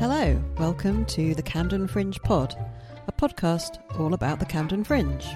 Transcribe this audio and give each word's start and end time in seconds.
Hello, 0.00 0.42
welcome 0.56 1.04
to 1.04 1.34
the 1.34 1.42
Camden 1.42 1.86
Fringe 1.86 2.18
Pod, 2.22 2.56
a 3.06 3.12
podcast 3.12 3.82
all 4.00 4.14
about 4.14 4.40
the 4.40 4.46
Camden 4.46 4.82
Fringe. 4.82 5.26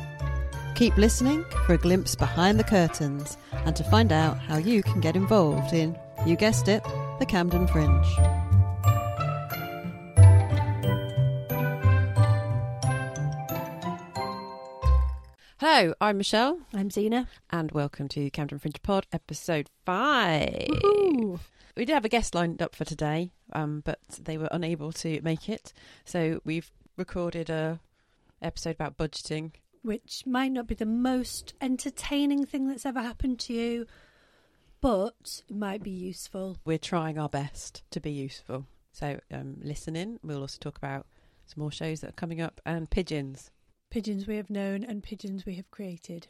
Keep 0.74 0.96
listening 0.96 1.44
for 1.66 1.74
a 1.74 1.78
glimpse 1.78 2.14
behind 2.14 2.58
the 2.58 2.64
curtains 2.64 3.36
and 3.66 3.76
to 3.76 3.84
find 3.84 4.10
out 4.10 4.38
how 4.38 4.56
you 4.56 4.82
can 4.82 5.02
get 5.02 5.16
involved 5.16 5.74
in, 5.74 5.98
you 6.24 6.34
guessed 6.34 6.68
it, 6.68 6.82
the 7.18 7.26
Camden 7.28 7.66
Fringe. 7.66 8.06
Hello, 15.66 15.94
I'm 15.98 16.18
Michelle, 16.18 16.58
I'm 16.74 16.90
Zena. 16.90 17.26
and 17.48 17.72
welcome 17.72 18.06
to 18.08 18.28
Camden 18.28 18.58
Fringe 18.58 18.82
Pod, 18.82 19.06
episode 19.14 19.70
5 19.86 20.46
Woohoo! 20.68 21.40
We 21.74 21.86
did 21.86 21.94
have 21.94 22.04
a 22.04 22.10
guest 22.10 22.34
lined 22.34 22.60
up 22.60 22.74
for 22.74 22.84
today, 22.84 23.30
um, 23.54 23.80
but 23.82 23.98
they 24.20 24.36
were 24.36 24.50
unable 24.52 24.92
to 24.92 25.22
make 25.22 25.48
it. 25.48 25.72
So 26.04 26.42
we've 26.44 26.70
recorded 26.98 27.48
a 27.48 27.80
episode 28.42 28.72
about 28.74 28.98
budgeting. 28.98 29.52
Which 29.80 30.24
might 30.26 30.52
not 30.52 30.66
be 30.66 30.74
the 30.74 30.84
most 30.84 31.54
entertaining 31.62 32.44
thing 32.44 32.68
that's 32.68 32.84
ever 32.84 33.00
happened 33.00 33.40
to 33.40 33.54
you, 33.54 33.86
but 34.82 35.40
it 35.48 35.56
might 35.56 35.82
be 35.82 35.92
useful. 35.92 36.58
We're 36.66 36.76
trying 36.76 37.18
our 37.18 37.30
best 37.30 37.84
to 37.92 38.00
be 38.00 38.10
useful. 38.10 38.66
So 38.92 39.18
um, 39.32 39.56
listen 39.62 39.96
in. 39.96 40.20
We'll 40.22 40.42
also 40.42 40.58
talk 40.60 40.76
about 40.76 41.06
some 41.46 41.62
more 41.62 41.72
shows 41.72 42.02
that 42.02 42.10
are 42.10 42.20
coming 42.20 42.42
up 42.42 42.60
and 42.66 42.90
pigeons. 42.90 43.50
Pigeons 43.94 44.26
we 44.26 44.34
have 44.34 44.50
known 44.50 44.82
and 44.82 45.04
pigeons 45.04 45.46
we 45.46 45.54
have 45.54 45.70
created. 45.70 46.26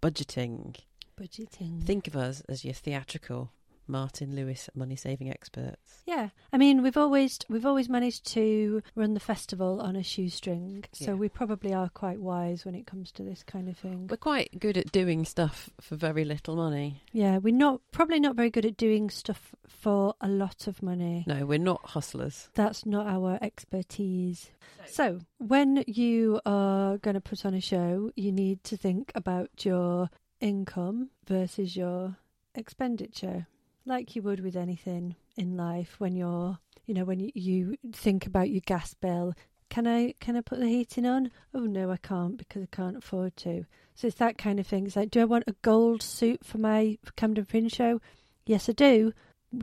Budgeting. 0.00 0.76
Budgeting. 1.20 1.82
Think 1.82 2.06
of 2.06 2.14
us 2.14 2.42
as 2.48 2.64
your 2.64 2.74
theatrical 2.74 3.50
Martin 3.86 4.34
Lewis 4.34 4.68
money 4.74 4.96
saving 4.96 5.30
experts. 5.30 6.02
yeah, 6.06 6.28
I 6.52 6.56
mean 6.58 6.82
we've 6.82 6.96
always 6.96 7.38
we've 7.48 7.66
always 7.66 7.88
managed 7.88 8.24
to 8.32 8.82
run 8.94 9.14
the 9.14 9.20
festival 9.20 9.80
on 9.80 9.96
a 9.96 10.02
shoestring, 10.02 10.84
so 10.92 11.12
Yeah. 11.12 11.14
we 11.14 11.28
probably 11.28 11.72
are 11.74 11.88
quite 11.88 12.20
wise 12.20 12.64
when 12.64 12.74
it 12.74 12.86
comes 12.86 13.12
to 13.12 13.22
this 13.22 13.42
kind 13.42 13.68
of 13.68 13.76
thing. 13.76 14.06
We're 14.08 14.16
quite 14.16 14.58
good 14.58 14.76
at 14.76 14.92
doing 14.92 15.24
stuff 15.24 15.70
for 15.80 15.96
very 15.96 16.24
little 16.24 16.56
money. 16.56 17.02
yeah, 17.12 17.38
we're 17.38 17.54
not 17.54 17.80
probably 17.90 18.20
not 18.20 18.36
very 18.36 18.50
good 18.50 18.64
at 18.66 18.76
doing 18.76 19.10
stuff 19.10 19.54
for 19.66 20.14
a 20.20 20.28
lot 20.28 20.66
of 20.66 20.82
money. 20.82 21.24
No, 21.26 21.44
we're 21.46 21.58
not 21.58 21.90
hustlers. 21.90 22.48
That's 22.54 22.86
not 22.86 23.06
our 23.06 23.38
expertise. 23.42 24.50
So, 24.86 25.20
when 25.38 25.84
you 25.86 26.40
are 26.44 26.98
going 26.98 27.14
to 27.14 27.20
put 27.20 27.44
on 27.46 27.54
a 27.54 27.60
show, 27.60 28.10
you 28.16 28.32
need 28.32 28.62
to 28.64 28.76
think 28.76 29.10
about 29.14 29.64
your 29.64 30.10
income 30.40 31.10
versus 31.26 31.76
your 31.76 32.16
expenditure, 32.54 33.46
like 33.84 34.14
you 34.14 34.22
would 34.22 34.40
with 34.40 34.56
anything 34.56 35.16
in 35.36 35.56
life. 35.56 35.96
When 35.98 36.14
you're, 36.14 36.58
you 36.86 36.94
know, 36.94 37.04
when 37.04 37.30
you, 37.34 37.76
think 37.92 38.26
about 38.26 38.50
your 38.50 38.62
gas 38.66 38.94
bill, 38.94 39.34
can 39.70 39.86
I 39.86 40.14
can 40.20 40.36
I 40.36 40.42
put 40.42 40.60
the 40.60 40.66
heating 40.66 41.06
on? 41.06 41.30
Oh 41.54 41.60
no, 41.60 41.90
I 41.90 41.96
can't 41.96 42.36
because 42.36 42.62
I 42.62 42.76
can't 42.76 42.96
afford 42.96 43.36
to. 43.38 43.64
So 43.94 44.06
it's 44.06 44.16
that 44.16 44.38
kind 44.38 44.60
of 44.60 44.66
thing. 44.66 44.86
It's 44.86 44.96
like, 44.96 45.10
do 45.10 45.20
I 45.20 45.24
want 45.24 45.44
a 45.46 45.54
gold 45.62 46.02
suit 46.02 46.44
for 46.44 46.58
my 46.58 46.98
Camden 47.16 47.44
Fringe 47.44 47.72
show? 47.72 48.00
Yes, 48.44 48.68
I 48.68 48.72
do. 48.72 49.12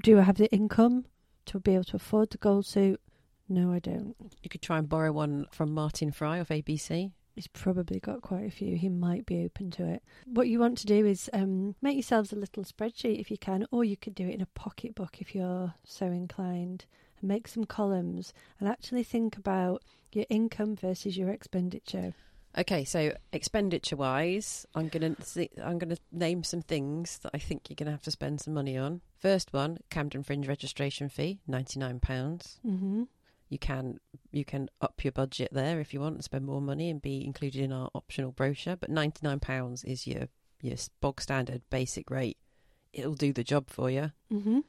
Do 0.03 0.19
I 0.19 0.24
have 0.24 0.38
the 0.38 0.51
income 0.51 1.06
to 1.46 1.59
be 1.59 1.74
able 1.74 1.84
to 1.86 1.97
afford 1.97 2.31
the 2.31 2.38
gold 2.38 2.66
suit? 2.66 3.00
No, 3.47 3.72
I 3.72 3.80
don't. 3.80 4.16
You 4.44 4.50
could 4.50 4.62
try 4.62 4.78
and 4.78 4.88
borrow 4.88 5.12
one 5.12 5.47
from 5.51 5.74
Martin 5.74 6.12
Fry 6.12 6.38
of 6.38 6.50
ABC. 6.50 7.12
He's 7.40 7.48
probably 7.48 8.02
got 8.02 8.22
quite 8.22 8.46
a 8.46 8.52
few. 8.52 8.76
He 8.76 8.90
might 8.90 9.26
be 9.26 9.46
open 9.46 9.72
to 9.72 9.88
it. 9.88 10.04
What 10.26 10.50
you 10.50 10.60
want 10.60 10.78
to 10.80 10.86
do 10.86 11.06
is 11.06 11.30
um, 11.32 11.74
make 11.82 11.96
yourselves 11.96 12.34
a 12.34 12.36
little 12.36 12.66
spreadsheet 12.66 13.18
if 13.18 13.32
you 13.32 13.38
can, 13.38 13.66
or 13.72 13.86
you 13.86 13.96
could 13.96 14.14
do 14.14 14.28
it 14.28 14.34
in 14.34 14.42
a 14.42 14.46
pocketbook 14.46 15.22
if 15.22 15.34
you're 15.34 15.74
so 15.86 16.08
inclined. 16.08 16.84
And 17.22 17.30
make 17.30 17.48
some 17.48 17.64
columns 17.64 18.34
and 18.60 18.68
actually 18.68 19.04
think 19.04 19.38
about 19.38 19.86
your 20.12 20.26
income 20.30 20.76
versus 20.76 21.18
your 21.18 21.30
expenditure. 21.30 22.14
Okay, 22.58 22.84
so 22.84 23.14
expenditure 23.32 23.96
wise, 23.96 24.66
I'm 24.76 24.90
gonna 24.90 25.16
th- 25.16 25.54
I'm 25.64 25.78
gonna 25.78 25.96
name 26.12 26.44
some 26.44 26.62
things 26.62 27.20
that 27.20 27.32
I 27.34 27.38
think 27.38 27.70
you're 27.70 27.76
gonna 27.76 27.92
have 27.92 28.04
to 28.04 28.12
spend 28.12 28.42
some 28.42 28.54
money 28.54 28.78
on. 28.78 29.00
First 29.18 29.54
one, 29.54 29.78
Camden 29.90 30.24
Fringe 30.24 30.46
registration 30.46 31.08
fee, 31.08 31.40
ninety 31.48 31.80
nine 31.80 32.02
pounds. 32.02 32.60
Mm-hmm. 32.68 33.04
You 33.50 33.58
can 33.58 34.00
you 34.32 34.46
can 34.46 34.70
up 34.80 35.04
your 35.04 35.12
budget 35.12 35.50
there 35.52 35.80
if 35.80 35.94
you 35.94 36.00
want 36.00 36.16
and 36.16 36.24
spend 36.24 36.46
more 36.46 36.62
money 36.62 36.90
and 36.90 37.02
be 37.02 37.26
included 37.26 37.62
in 37.62 37.72
our 37.72 37.90
optional 37.96 38.32
brochure. 38.32 38.76
But 38.76 38.90
ninety 38.90 39.20
nine 39.24 39.40
pounds 39.40 39.84
is 39.84 40.06
your 40.06 40.28
your 40.62 40.78
bog 41.02 41.22
standard 41.22 41.62
basic 41.70 42.10
rate. 42.10 42.38
It'll 42.94 43.16
do 43.16 43.34
the 43.34 43.44
job 43.44 43.70
for 43.70 43.90
you. 43.90 44.12
Mm-hmm. 44.32 44.60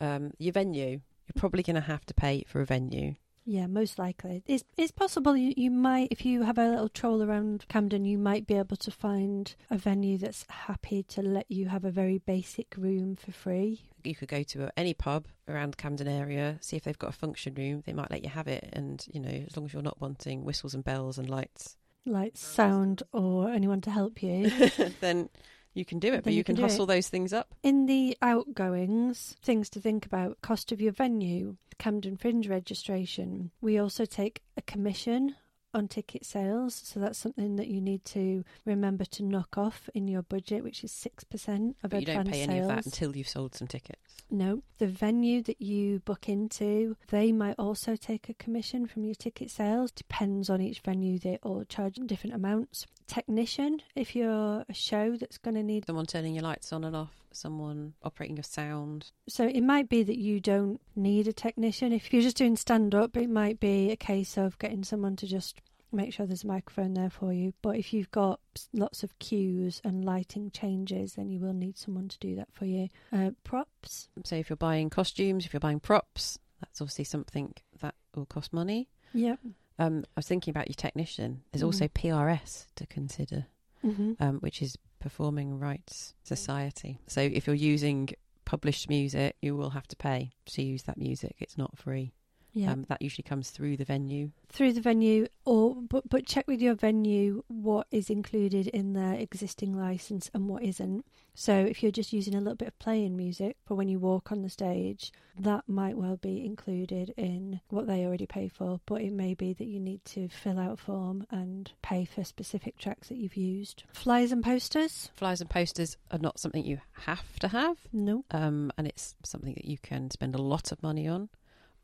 Um, 0.00 0.32
your 0.38 0.52
venue, 0.52 0.90
you're 0.90 1.36
probably 1.36 1.62
gonna 1.62 1.82
have 1.82 2.06
to 2.06 2.14
pay 2.14 2.44
for 2.46 2.60
a 2.60 2.66
venue. 2.66 3.14
Yeah, 3.44 3.66
most 3.66 3.98
likely. 3.98 4.42
It's 4.46 4.64
it's 4.76 4.92
possible 4.92 5.36
you, 5.36 5.52
you 5.56 5.70
might, 5.70 6.08
if 6.10 6.24
you 6.24 6.42
have 6.42 6.58
a 6.58 6.68
little 6.68 6.88
troll 6.88 7.22
around 7.22 7.66
Camden, 7.68 8.04
you 8.04 8.18
might 8.18 8.46
be 8.46 8.54
able 8.54 8.76
to 8.76 8.90
find 8.90 9.54
a 9.70 9.76
venue 9.76 10.18
that's 10.18 10.44
happy 10.48 11.02
to 11.04 11.22
let 11.22 11.50
you 11.50 11.66
have 11.66 11.84
a 11.84 11.90
very 11.90 12.18
basic 12.18 12.74
room 12.76 13.16
for 13.16 13.32
free. 13.32 13.82
you 14.04 14.14
could 14.14 14.28
go 14.28 14.42
to 14.42 14.70
any 14.76 14.94
pub 14.94 15.26
around 15.48 15.72
the 15.72 15.76
Camden 15.76 16.08
area, 16.08 16.58
see 16.60 16.76
if 16.76 16.84
they've 16.84 16.98
got 16.98 17.10
a 17.10 17.16
function 17.16 17.54
room. 17.54 17.82
They 17.84 17.92
might 17.92 18.10
let 18.10 18.22
you 18.22 18.30
have 18.30 18.48
it, 18.48 18.68
and 18.72 19.04
you 19.12 19.20
know, 19.20 19.44
as 19.46 19.56
long 19.56 19.66
as 19.66 19.72
you're 19.72 19.82
not 19.82 20.00
wanting 20.00 20.44
whistles 20.44 20.74
and 20.74 20.84
bells 20.84 21.18
and 21.18 21.28
lights, 21.28 21.76
lights, 22.06 22.40
sound 22.44 23.02
or 23.12 23.50
anyone 23.50 23.80
to 23.82 23.90
help 23.90 24.22
you. 24.22 24.50
then 25.00 25.28
you 25.74 25.84
can 25.84 25.98
do 25.98 26.12
it. 26.12 26.24
But 26.24 26.32
you, 26.32 26.38
you 26.38 26.44
can, 26.44 26.56
can 26.56 26.64
hustle 26.64 26.86
those 26.86 27.08
things 27.08 27.32
up. 27.32 27.54
In 27.62 27.86
the 27.86 28.16
outgoings, 28.22 29.36
things 29.42 29.68
to 29.70 29.80
think 29.80 30.06
about 30.06 30.40
cost 30.42 30.72
of 30.72 30.80
your 30.80 30.92
venue, 30.92 31.56
Camden 31.78 32.16
Fringe 32.16 32.48
registration. 32.48 33.50
We 33.60 33.78
also 33.78 34.04
take 34.04 34.42
a 34.56 34.62
commission 34.62 35.36
on 35.74 35.88
ticket 35.88 36.24
sales, 36.26 36.74
so 36.74 37.00
that's 37.00 37.18
something 37.18 37.56
that 37.56 37.68
you 37.68 37.80
need 37.80 38.04
to 38.04 38.44
remember 38.66 39.06
to 39.06 39.22
knock 39.22 39.56
off 39.56 39.88
in 39.94 40.06
your 40.06 40.22
budget, 40.22 40.62
which 40.62 40.84
is 40.84 40.92
6% 40.92 41.74
of 41.82 41.90
But 41.90 42.00
you 42.00 42.06
don't 42.06 42.26
pay 42.26 42.44
sales. 42.44 42.48
any 42.48 42.58
of 42.58 42.68
that 42.68 42.84
until 42.84 43.16
you've 43.16 43.28
sold 43.28 43.54
some 43.54 43.68
tickets. 43.68 43.98
No, 44.30 44.62
the 44.78 44.86
venue 44.86 45.42
that 45.42 45.62
you 45.62 46.00
book 46.00 46.28
into, 46.28 46.96
they 47.08 47.32
might 47.32 47.56
also 47.58 47.96
take 47.96 48.28
a 48.28 48.34
commission 48.34 48.86
from 48.86 49.04
your 49.04 49.14
ticket 49.14 49.50
sales. 49.50 49.90
Depends 49.92 50.50
on 50.50 50.60
each 50.60 50.80
venue, 50.80 51.18
they 51.18 51.38
all 51.42 51.64
charge 51.64 51.94
different 52.04 52.34
amounts. 52.36 52.86
Technician, 53.12 53.82
if 53.94 54.16
you're 54.16 54.64
a 54.68 54.72
show 54.74 55.16
that's 55.16 55.36
going 55.38 55.54
to 55.54 55.62
need. 55.62 55.84
Someone 55.86 56.06
turning 56.06 56.34
your 56.34 56.44
lights 56.44 56.72
on 56.72 56.82
and 56.84 56.96
off, 56.96 57.12
someone 57.30 57.92
operating 58.02 58.36
your 58.36 58.42
sound. 58.44 59.10
So 59.28 59.46
it 59.46 59.60
might 59.60 59.88
be 59.90 60.02
that 60.02 60.16
you 60.18 60.40
don't 60.40 60.80
need 60.96 61.28
a 61.28 61.32
technician. 61.32 61.92
If 61.92 62.12
you're 62.12 62.22
just 62.22 62.36
doing 62.38 62.56
stand 62.56 62.94
up, 62.94 63.16
it 63.16 63.28
might 63.28 63.60
be 63.60 63.90
a 63.90 63.96
case 63.96 64.38
of 64.38 64.58
getting 64.58 64.82
someone 64.82 65.16
to 65.16 65.26
just 65.26 65.60
make 65.92 66.14
sure 66.14 66.24
there's 66.24 66.44
a 66.44 66.46
microphone 66.46 66.94
there 66.94 67.10
for 67.10 67.34
you. 67.34 67.52
But 67.60 67.76
if 67.76 67.92
you've 67.92 68.10
got 68.10 68.40
lots 68.72 69.02
of 69.02 69.18
cues 69.18 69.82
and 69.84 70.04
lighting 70.06 70.50
changes, 70.50 71.12
then 71.12 71.28
you 71.28 71.38
will 71.38 71.52
need 71.52 71.76
someone 71.76 72.08
to 72.08 72.18
do 72.18 72.34
that 72.36 72.48
for 72.50 72.64
you. 72.64 72.88
Uh, 73.12 73.32
props, 73.44 74.08
So 74.24 74.36
if 74.36 74.48
you're 74.48 74.56
buying 74.56 74.88
costumes, 74.88 75.44
if 75.44 75.52
you're 75.52 75.60
buying 75.60 75.80
props, 75.80 76.38
that's 76.60 76.80
obviously 76.80 77.04
something 77.04 77.52
that 77.80 77.94
will 78.14 78.24
cost 78.24 78.54
money. 78.54 78.88
yep. 79.12 79.38
Um, 79.78 80.04
I 80.06 80.10
was 80.16 80.26
thinking 80.28 80.50
about 80.52 80.68
your 80.68 80.74
technician. 80.74 81.42
There's 81.52 81.62
Mm. 81.62 81.66
also 81.66 81.88
PRS 81.88 82.66
to 82.76 82.86
consider. 82.86 83.46
hmm 83.82 84.12
um, 84.20 84.38
which 84.38 84.62
is 84.62 84.76
Performing 85.00 85.58
Rights 85.58 86.14
Society. 86.22 87.00
So 87.08 87.20
if 87.20 87.48
you're 87.48 87.56
using 87.56 88.10
published 88.44 88.88
music, 88.88 89.34
you 89.42 89.56
will 89.56 89.70
have 89.70 89.88
to 89.88 89.96
pay 89.96 90.30
to 90.46 90.62
use 90.62 90.84
that 90.84 90.96
music. 90.98 91.34
It's 91.40 91.58
not 91.58 91.76
free. 91.76 92.12
Yeah. 92.54 92.72
Um, 92.72 92.84
that 92.88 93.00
usually 93.00 93.22
comes 93.22 93.50
through 93.50 93.78
the 93.78 93.84
venue. 93.84 94.30
through 94.50 94.74
the 94.74 94.82
venue 94.82 95.26
or 95.46 95.74
but 95.74 96.06
but 96.08 96.26
check 96.26 96.46
with 96.46 96.60
your 96.60 96.74
venue 96.74 97.42
what 97.48 97.86
is 97.90 98.10
included 98.10 98.66
in 98.68 98.92
their 98.92 99.14
existing 99.14 99.74
license 99.74 100.30
and 100.34 100.48
what 100.48 100.62
isn't. 100.62 101.06
So 101.34 101.54
if 101.54 101.82
you're 101.82 101.90
just 101.90 102.12
using 102.12 102.34
a 102.34 102.38
little 102.38 102.56
bit 102.56 102.68
of 102.68 102.78
playing 102.78 103.16
music 103.16 103.56
for 103.64 103.74
when 103.74 103.88
you 103.88 103.98
walk 103.98 104.30
on 104.30 104.42
the 104.42 104.50
stage 104.50 105.12
that 105.40 105.66
might 105.66 105.96
well 105.96 106.18
be 106.18 106.44
included 106.44 107.14
in 107.16 107.60
what 107.70 107.86
they 107.86 108.04
already 108.04 108.26
pay 108.26 108.48
for 108.48 108.80
but 108.84 109.00
it 109.00 109.12
may 109.14 109.32
be 109.32 109.54
that 109.54 109.64
you 109.64 109.80
need 109.80 110.04
to 110.04 110.28
fill 110.28 110.58
out 110.58 110.72
a 110.74 110.76
form 110.76 111.26
and 111.30 111.72
pay 111.80 112.04
for 112.04 112.22
specific 112.22 112.76
tracks 112.76 113.08
that 113.08 113.16
you've 113.16 113.36
used. 113.36 113.84
Flyers 113.94 114.30
and 114.30 114.44
posters? 114.44 115.08
Flyers 115.14 115.40
and 115.40 115.48
posters 115.48 115.96
are 116.10 116.18
not 116.18 116.38
something 116.38 116.62
you 116.62 116.80
have 116.92 117.38
to 117.38 117.48
have, 117.48 117.78
no. 117.94 118.26
Um, 118.30 118.70
and 118.76 118.86
it's 118.86 119.14
something 119.24 119.54
that 119.54 119.64
you 119.64 119.78
can 119.78 120.10
spend 120.10 120.34
a 120.34 120.42
lot 120.42 120.70
of 120.70 120.82
money 120.82 121.08
on, 121.08 121.30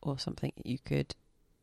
or 0.09 0.19
something 0.19 0.53
that 0.57 0.67
you 0.67 0.79
could 0.79 1.15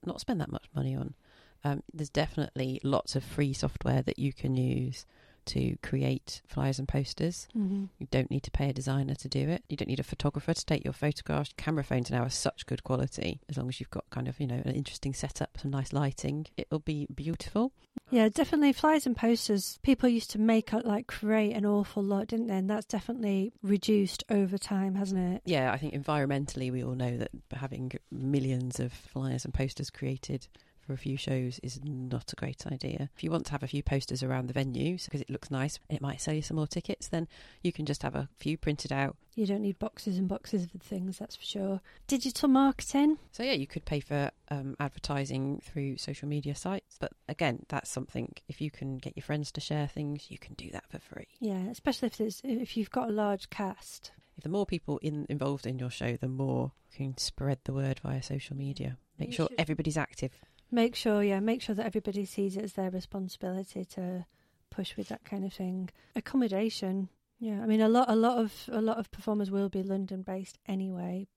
not 0.05 0.21
spend 0.21 0.39
that 0.41 0.51
much 0.51 0.65
money 0.75 0.95
on. 0.95 1.15
Um, 1.63 1.81
there's 1.93 2.09
definitely 2.09 2.79
lots 2.83 3.15
of 3.15 3.23
free 3.23 3.53
software 3.53 4.01
that 4.03 4.19
you 4.19 4.33
can 4.33 4.55
use 4.55 5.05
to 5.47 5.77
create 5.81 6.41
flyers 6.47 6.79
and 6.79 6.87
posters. 6.87 7.47
mm-hmm. 7.55 7.85
You 7.99 8.07
don't 8.11 8.31
need 8.31 8.43
to 8.43 8.51
pay 8.51 8.69
a 8.69 8.73
designer 8.73 9.15
to 9.15 9.29
do 9.29 9.49
it. 9.49 9.63
You 9.69 9.77
don't 9.77 9.87
need 9.87 9.99
a 9.99 10.03
photographer 10.03 10.53
to 10.53 10.65
take 10.65 10.83
your 10.83 10.93
photographs. 10.93 11.53
Camera 11.57 11.83
phones 11.83 12.11
now 12.11 12.23
are 12.23 12.29
such 12.29 12.65
good 12.65 12.83
quality. 12.83 13.41
As 13.49 13.57
long 13.57 13.69
as 13.69 13.79
you've 13.79 13.89
got 13.89 14.09
kind 14.09 14.27
of, 14.27 14.39
you 14.39 14.47
know, 14.47 14.61
an 14.65 14.75
interesting 14.75 15.13
setup, 15.13 15.57
some 15.61 15.71
nice 15.71 15.93
lighting, 15.93 16.47
it'll 16.57 16.79
be 16.79 17.07
beautiful. 17.13 17.71
Yeah, 18.09 18.29
definitely 18.29 18.73
flyers 18.73 19.05
and 19.05 19.15
posters. 19.15 19.79
People 19.81 20.09
used 20.09 20.31
to 20.31 20.39
make 20.39 20.71
like 20.73 21.07
create 21.07 21.53
an 21.53 21.65
awful 21.65 22.03
lot, 22.03 22.27
didn't 22.27 22.47
they? 22.47 22.57
And 22.57 22.69
that's 22.69 22.85
definitely 22.85 23.53
reduced 23.63 24.23
over 24.29 24.57
time, 24.57 24.95
hasn't 24.95 25.35
it? 25.35 25.41
Yeah, 25.45 25.71
I 25.71 25.77
think 25.77 25.93
environmentally, 25.93 26.71
we 26.71 26.83
all 26.83 26.95
know 26.95 27.17
that 27.17 27.31
having 27.53 27.91
millions 28.11 28.79
of 28.79 28.93
flyers 28.93 29.45
and 29.45 29.53
posters 29.53 29.89
created 29.89 30.47
for 30.85 30.93
a 30.93 30.97
few 30.97 31.17
shows 31.17 31.59
is 31.63 31.79
not 31.83 32.31
a 32.31 32.35
great 32.35 32.65
idea. 32.67 33.09
If 33.15 33.23
you 33.23 33.31
want 33.31 33.45
to 33.47 33.51
have 33.51 33.63
a 33.63 33.67
few 33.67 33.81
posters 33.83 34.21
around 34.23 34.47
the 34.47 34.53
venue 34.53 34.97
because 35.03 35.21
it 35.21 35.29
looks 35.29 35.49
nice 35.51 35.79
and 35.89 35.95
it 35.95 36.01
might 36.01 36.21
sell 36.21 36.33
you 36.33 36.41
some 36.41 36.57
more 36.57 36.67
tickets, 36.67 37.07
then 37.07 37.27
you 37.63 37.71
can 37.71 37.85
just 37.85 38.03
have 38.03 38.15
a 38.15 38.29
few 38.37 38.57
printed 38.57 38.91
out. 38.91 39.15
You 39.35 39.45
don't 39.45 39.61
need 39.61 39.79
boxes 39.79 40.17
and 40.17 40.27
boxes 40.29 40.67
of 40.73 40.81
things, 40.81 41.17
that's 41.17 41.35
for 41.35 41.43
sure. 41.43 41.81
Digital 42.07 42.47
marketing. 42.47 43.17
So, 43.31 43.43
yeah, 43.43 43.51
you 43.51 43.67
could 43.67 43.83
pay 43.83 43.99
for 43.99 44.31
um, 44.49 44.75
advertising 44.79 45.61
through 45.65 45.97
social 45.97 46.27
media 46.29 46.55
sites. 46.55 46.95
But 46.99 47.11
again, 47.27 47.65
that's 47.67 47.89
something, 47.89 48.33
if 48.47 48.61
you 48.61 48.71
can 48.71 48.97
get 48.97 49.17
your 49.17 49.23
friends 49.23 49.51
to 49.53 49.61
share 49.61 49.87
things, 49.87 50.27
you 50.29 50.37
can 50.37 50.53
do 50.53 50.69
that 50.71 50.85
for 50.89 50.99
free. 50.99 51.27
Yeah, 51.41 51.67
especially 51.69 52.07
if, 52.07 52.17
there's, 52.17 52.41
if 52.45 52.77
you've 52.77 52.91
got 52.91 53.09
a 53.09 53.11
large 53.11 53.49
cast. 53.49 54.11
If 54.37 54.43
the 54.43 54.49
more 54.49 54.65
people 54.65 54.99
in, 54.99 55.25
involved 55.29 55.65
in 55.65 55.79
your 55.79 55.89
show, 55.89 56.15
the 56.17 56.27
more 56.29 56.71
you 56.91 57.05
can 57.07 57.17
spread 57.17 57.59
the 57.65 57.73
word 57.73 57.99
via 58.03 58.21
social 58.23 58.55
media. 58.55 58.97
Make 59.19 59.29
You 59.29 59.35
sure 59.35 59.47
should- 59.49 59.59
everybody's 59.59 59.97
active. 59.97 60.31
Make 60.75 60.93
sure, 60.93 61.23
yeah, 61.23 61.39
make 61.39 61.61
sure 61.61 61.73
that 61.73 61.85
everybody 61.85 62.25
sees 62.25 62.57
it 62.57 62.65
as 62.65 62.73
their 62.73 62.89
responsibility 62.89 63.85
to 63.85 64.25
push 64.69 64.97
with 64.97 65.07
that 65.07 65.23
kind 65.23 65.45
of 65.45 65.53
thing. 65.53 65.89
Accommodation, 66.17 67.07
yeah. 67.39 67.61
I 67.63 67.65
mean, 67.65 67.79
a 67.79 67.87
lot, 67.87 68.09
a 68.09 68.15
lot 68.17 68.39
of, 68.39 68.51
a 68.69 68.81
lot 68.81 68.97
of 68.97 69.09
performers 69.09 69.49
will 69.49 69.69
be 69.69 69.83
London 69.83 70.21
based 70.21 70.57
anyway. 70.67 71.29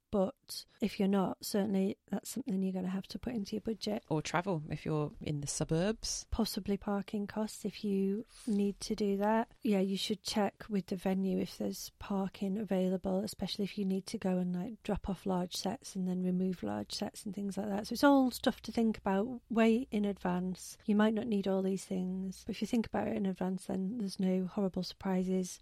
But 0.49 0.65
if 0.81 0.99
you're 0.99 1.09
not, 1.09 1.39
certainly 1.43 1.97
that's 2.11 2.31
something 2.31 2.63
you're 2.63 2.73
going 2.73 2.85
to 2.85 2.91
have 2.91 3.07
to 3.09 3.19
put 3.19 3.35
into 3.35 3.57
your 3.57 3.61
budget. 3.61 4.03
Or 4.09 4.23
travel 4.23 4.63
if 4.71 4.87
you're 4.87 5.13
in 5.21 5.41
the 5.41 5.47
suburbs. 5.47 6.27
Possibly 6.31 6.77
parking 6.77 7.27
costs 7.27 7.65
if 7.65 7.85
you 7.85 8.25
need 8.47 8.81
to 8.81 8.95
do 8.95 9.17
that. 9.19 9.49
Yeah, 9.63 9.81
you 9.81 9.97
should 9.97 10.23
check 10.23 10.65
with 10.69 10.87
the 10.87 10.97
venue 10.97 11.39
if 11.39 11.59
there's 11.59 11.93
parking 11.99 12.59
available, 12.59 13.21
especially 13.25 13.65
if 13.65 13.77
you 13.77 13.85
need 13.85 14.07
to 14.07 14.19
go 14.19 14.39
and 14.39 14.55
like 14.55 14.83
drop 14.83 15.09
off 15.09 15.27
large 15.27 15.57
sets 15.57 15.95
and 15.95 16.09
then 16.09 16.23
remove 16.23 16.63
large 16.63 16.93
sets 16.93 17.25
and 17.25 17.35
things 17.35 17.57
like 17.57 17.69
that. 17.69 17.87
So 17.87 17.93
it's 17.93 18.05
all 18.05 18.31
stuff 18.31 18.61
to 18.63 18.73
think 18.73 18.99
about 18.99 19.41
way 19.51 19.87
in 19.91 20.05
advance. 20.05 20.77
You 20.87 20.95
might 20.95 21.15
not 21.15 21.27
need 21.27 21.49
all 21.49 21.63
these 21.63 21.85
things, 21.85 22.43
but 22.47 22.55
if 22.55 22.61
you 22.61 22.67
think 22.67 22.87
about 22.87 23.09
it 23.09 23.17
in 23.17 23.27
advance, 23.27 23.67
then 23.67 23.99
there's 23.99 24.21
no 24.21 24.49
horrible 24.51 24.83
surprises 24.83 25.61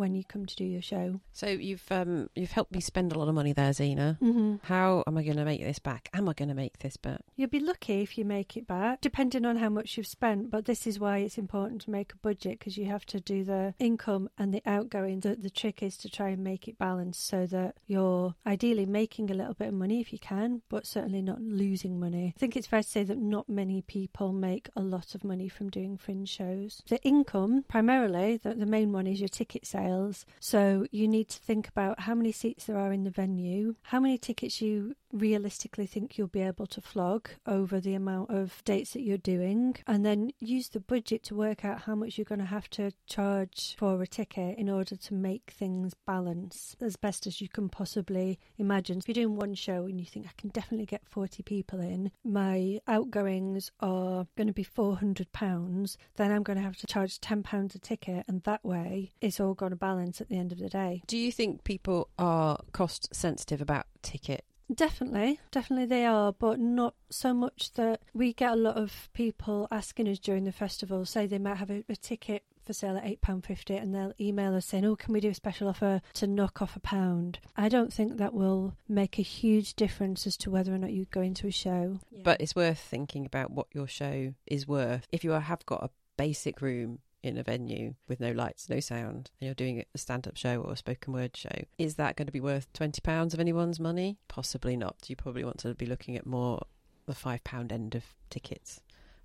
when 0.00 0.14
you 0.14 0.24
come 0.24 0.46
to 0.46 0.56
do 0.56 0.64
your 0.64 0.82
show. 0.82 1.20
So 1.32 1.46
you've 1.46 1.84
um, 1.90 2.28
you've 2.34 2.50
helped 2.50 2.72
me 2.72 2.80
spend 2.80 3.12
a 3.12 3.18
lot 3.18 3.28
of 3.28 3.34
money 3.34 3.52
there, 3.52 3.72
Zena. 3.72 4.18
Mm-hmm. 4.20 4.56
How 4.64 5.04
am 5.06 5.16
I 5.16 5.22
going 5.22 5.36
to 5.36 5.44
make 5.44 5.62
this 5.62 5.78
back? 5.78 6.08
Am 6.12 6.28
I 6.28 6.32
going 6.32 6.48
to 6.48 6.54
make 6.54 6.78
this 6.78 6.96
back? 6.96 7.20
You'll 7.36 7.48
be 7.48 7.60
lucky 7.60 8.00
if 8.00 8.18
you 8.18 8.24
make 8.24 8.56
it 8.56 8.66
back, 8.66 9.00
depending 9.00 9.44
on 9.44 9.56
how 9.56 9.68
much 9.68 9.96
you've 9.96 10.06
spent. 10.06 10.50
But 10.50 10.64
this 10.64 10.86
is 10.86 10.98
why 10.98 11.18
it's 11.18 11.38
important 11.38 11.82
to 11.82 11.90
make 11.90 12.12
a 12.12 12.16
budget 12.16 12.58
because 12.58 12.76
you 12.76 12.86
have 12.86 13.06
to 13.06 13.20
do 13.20 13.44
the 13.44 13.74
income 13.78 14.28
and 14.38 14.52
the 14.52 14.62
outgoing. 14.66 15.20
The, 15.20 15.36
the 15.36 15.50
trick 15.50 15.82
is 15.82 15.96
to 15.98 16.08
try 16.08 16.30
and 16.30 16.42
make 16.42 16.66
it 16.66 16.78
balanced 16.78 17.26
so 17.26 17.46
that 17.46 17.76
you're 17.86 18.34
ideally 18.46 18.86
making 18.86 19.30
a 19.30 19.34
little 19.34 19.54
bit 19.54 19.68
of 19.68 19.74
money 19.74 20.00
if 20.00 20.12
you 20.12 20.18
can, 20.18 20.62
but 20.68 20.86
certainly 20.86 21.22
not 21.22 21.40
losing 21.40 22.00
money. 22.00 22.32
I 22.36 22.38
think 22.38 22.56
it's 22.56 22.66
fair 22.66 22.82
to 22.82 22.88
say 22.88 23.04
that 23.04 23.18
not 23.18 23.48
many 23.48 23.82
people 23.82 24.32
make 24.32 24.68
a 24.74 24.80
lot 24.80 25.14
of 25.14 25.24
money 25.24 25.48
from 25.48 25.68
doing 25.68 25.96
fringe 25.96 26.28
shows. 26.28 26.82
The 26.88 27.02
income, 27.02 27.64
primarily, 27.68 28.38
the, 28.38 28.54
the 28.54 28.66
main 28.66 28.92
one 28.92 29.06
is 29.06 29.20
your 29.20 29.28
ticket 29.28 29.66
sales. 29.66 29.89
So 30.38 30.86
you 30.90 31.08
need 31.08 31.28
to 31.30 31.38
think 31.38 31.68
about 31.68 32.00
how 32.00 32.14
many 32.14 32.32
seats 32.32 32.64
there 32.64 32.78
are 32.78 32.92
in 32.92 33.04
the 33.04 33.10
venue, 33.10 33.74
how 33.82 34.00
many 34.00 34.18
tickets 34.18 34.60
you 34.60 34.94
realistically 35.12 35.86
think 35.86 36.16
you'll 36.16 36.28
be 36.28 36.42
able 36.42 36.66
to 36.66 36.80
flog 36.80 37.28
over 37.46 37.80
the 37.80 37.94
amount 37.94 38.30
of 38.30 38.62
dates 38.64 38.92
that 38.92 39.02
you're 39.02 39.18
doing, 39.18 39.76
and 39.86 40.04
then 40.06 40.30
use 40.38 40.68
the 40.68 40.80
budget 40.80 41.22
to 41.24 41.34
work 41.34 41.64
out 41.64 41.82
how 41.82 41.94
much 41.94 42.16
you're 42.16 42.24
going 42.24 42.38
to 42.38 42.44
have 42.44 42.70
to 42.70 42.92
charge 43.06 43.74
for 43.76 44.00
a 44.02 44.06
ticket 44.06 44.56
in 44.56 44.68
order 44.68 44.96
to 44.96 45.14
make 45.14 45.52
things 45.56 45.94
balance 46.06 46.76
as 46.80 46.96
best 46.96 47.26
as 47.26 47.40
you 47.40 47.48
can 47.48 47.68
possibly 47.68 48.38
imagine. 48.58 48.98
If 48.98 49.08
you're 49.08 49.14
doing 49.14 49.36
one 49.36 49.54
show 49.54 49.84
and 49.84 49.98
you 49.98 50.06
think 50.06 50.26
I 50.26 50.40
can 50.40 50.50
definitely 50.50 50.86
get 50.86 51.08
40 51.08 51.42
people 51.42 51.80
in, 51.80 52.12
my 52.24 52.80
outgoings 52.86 53.72
are 53.80 54.26
going 54.36 54.46
to 54.46 54.52
be 54.52 54.62
400 54.62 55.32
pounds, 55.32 55.98
then 56.16 56.30
I'm 56.30 56.42
going 56.42 56.58
to 56.58 56.64
have 56.64 56.76
to 56.78 56.86
charge 56.86 57.20
10 57.20 57.42
pounds 57.42 57.74
a 57.74 57.78
ticket, 57.78 58.24
and 58.28 58.42
that 58.44 58.64
way 58.64 59.12
it's 59.20 59.40
all 59.40 59.54
going 59.70 59.76
to 59.76 59.76
balance 59.76 60.20
at 60.20 60.28
the 60.28 60.38
end 60.38 60.52
of 60.52 60.58
the 60.58 60.68
day. 60.68 61.02
Do 61.06 61.16
you 61.16 61.30
think 61.30 61.64
people 61.64 62.08
are 62.18 62.58
cost 62.72 63.14
sensitive 63.14 63.60
about 63.60 63.86
ticket? 64.02 64.44
Definitely, 64.72 65.40
definitely 65.50 65.86
they 65.86 66.06
are, 66.06 66.32
but 66.32 66.60
not 66.60 66.94
so 67.10 67.34
much 67.34 67.72
that 67.72 68.02
we 68.14 68.32
get 68.32 68.52
a 68.52 68.56
lot 68.56 68.76
of 68.76 69.08
people 69.12 69.66
asking 69.70 70.08
us 70.08 70.20
during 70.20 70.44
the 70.44 70.52
festival. 70.52 71.04
Say 71.04 71.26
they 71.26 71.38
might 71.38 71.56
have 71.56 71.70
a, 71.70 71.82
a 71.88 71.96
ticket 71.96 72.44
for 72.64 72.72
sale 72.72 72.96
at 72.96 73.04
eight 73.04 73.20
pound 73.20 73.44
fifty, 73.44 73.74
and 73.74 73.92
they'll 73.92 74.12
email 74.20 74.54
us 74.54 74.66
saying, 74.66 74.84
"Oh, 74.84 74.94
can 74.94 75.12
we 75.12 75.18
do 75.18 75.30
a 75.30 75.34
special 75.34 75.66
offer 75.66 76.02
to 76.14 76.26
knock 76.28 76.62
off 76.62 76.76
a 76.76 76.80
pound?" 76.80 77.40
I 77.56 77.68
don't 77.68 77.92
think 77.92 78.18
that 78.18 78.32
will 78.32 78.76
make 78.88 79.18
a 79.18 79.22
huge 79.22 79.74
difference 79.74 80.24
as 80.24 80.36
to 80.36 80.50
whether 80.52 80.72
or 80.72 80.78
not 80.78 80.92
you 80.92 81.06
go 81.10 81.20
into 81.20 81.48
a 81.48 81.52
show. 81.52 81.98
But 82.22 82.40
it's 82.40 82.54
worth 82.54 82.78
thinking 82.78 83.26
about 83.26 83.50
what 83.50 83.66
your 83.72 83.88
show 83.88 84.34
is 84.46 84.68
worth. 84.68 85.04
If 85.10 85.24
you 85.24 85.32
have 85.32 85.66
got 85.66 85.82
a 85.82 85.90
basic 86.16 86.62
room 86.62 87.00
in 87.22 87.36
a 87.36 87.42
venue 87.42 87.94
with 88.08 88.20
no 88.20 88.32
lights, 88.32 88.68
no 88.68 88.80
sound, 88.80 89.30
and 89.40 89.46
you're 89.46 89.54
doing 89.54 89.84
a 89.94 89.98
stand 89.98 90.26
up 90.26 90.36
show 90.36 90.60
or 90.60 90.72
a 90.72 90.76
spoken 90.76 91.12
word 91.12 91.36
show, 91.36 91.64
is 91.78 91.96
that 91.96 92.16
going 92.16 92.26
to 92.26 92.32
be 92.32 92.40
worth 92.40 92.72
£20 92.72 93.34
of 93.34 93.40
anyone's 93.40 93.80
money? 93.80 94.18
Possibly 94.28 94.76
not. 94.76 94.96
You 95.06 95.16
probably 95.16 95.44
want 95.44 95.58
to 95.60 95.74
be 95.74 95.86
looking 95.86 96.16
at 96.16 96.26
more 96.26 96.62
the 97.06 97.12
£5 97.12 97.72
end 97.72 97.94
of 97.94 98.04
tickets. 98.30 98.80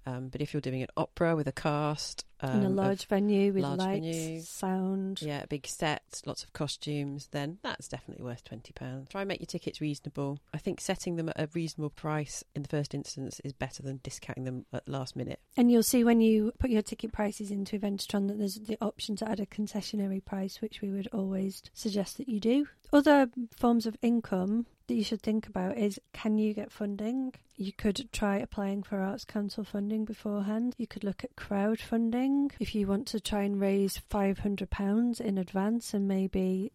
Um, 0.05 0.29
but 0.29 0.41
if 0.41 0.53
you're 0.53 0.62
doing 0.62 0.84
an 0.84 0.89
opera 0.98 1.36
with 1.36 1.48
a 1.48 1.51
cast, 1.51 2.25
um, 2.49 2.59
in 2.59 2.65
a 2.65 2.69
of- 2.69 2.75
large 2.75 3.05
venue 3.07 3.53
with 3.53 3.63
large 3.63 3.79
lights, 3.79 4.05
venue. 4.05 4.41
sound. 4.41 5.21
yeah, 5.21 5.43
a 5.43 5.47
big 5.47 5.67
set, 5.67 6.21
lots 6.25 6.43
of 6.43 6.53
costumes, 6.53 7.27
then 7.31 7.57
that's 7.63 7.87
definitely 7.87 8.23
worth 8.23 8.43
£20. 8.43 9.09
Try 9.09 9.21
and 9.21 9.27
make 9.27 9.39
your 9.39 9.47
tickets 9.47 9.81
reasonable. 9.81 10.39
I 10.53 10.57
think 10.57 10.81
setting 10.81 11.15
them 11.15 11.29
at 11.29 11.39
a 11.39 11.49
reasonable 11.53 11.89
price 11.89 12.43
in 12.55 12.61
the 12.61 12.69
first 12.69 12.93
instance 12.93 13.39
is 13.43 13.53
better 13.53 13.83
than 13.83 13.99
discounting 14.03 14.43
them 14.43 14.65
at 14.73 14.87
last 14.87 15.15
minute. 15.15 15.39
And 15.57 15.71
you'll 15.71 15.83
see 15.83 16.03
when 16.03 16.21
you 16.21 16.51
put 16.59 16.69
your 16.69 16.81
ticket 16.81 17.11
prices 17.11 17.51
into 17.51 17.79
Eventotron 17.79 18.27
that 18.27 18.37
there's 18.37 18.55
the 18.55 18.77
option 18.81 19.15
to 19.17 19.29
add 19.29 19.39
a 19.39 19.45
concessionary 19.45 20.23
price, 20.23 20.61
which 20.61 20.81
we 20.81 20.89
would 20.91 21.07
always 21.13 21.61
suggest 21.73 22.17
that 22.17 22.29
you 22.29 22.39
do. 22.39 22.67
Other 22.95 23.29
forms 23.53 23.85
of 23.85 23.97
income 24.01 24.67
that 24.87 24.93
you 24.93 25.03
should 25.03 25.21
think 25.21 25.47
about 25.47 25.77
is 25.77 25.99
can 26.13 26.37
you 26.37 26.53
get 26.53 26.71
funding? 26.71 27.33
You 27.57 27.73
could 27.73 28.07
try 28.13 28.37
applying 28.37 28.83
for 28.83 29.01
Arts 29.01 29.25
Council 29.25 29.65
funding 29.65 30.05
beforehand. 30.05 30.75
You 30.77 30.87
could 30.87 31.03
look 31.03 31.21
at 31.21 31.35
crowdfunding 31.35 32.51
if 32.57 32.73
you 32.73 32.87
want 32.87 33.07
to 33.07 33.19
try 33.19 33.43
and 33.43 33.59
raise 33.59 33.99
£500 34.09 35.19
in 35.19 35.37
advance 35.37 35.93
and 35.93 36.07
maybe 36.07 36.71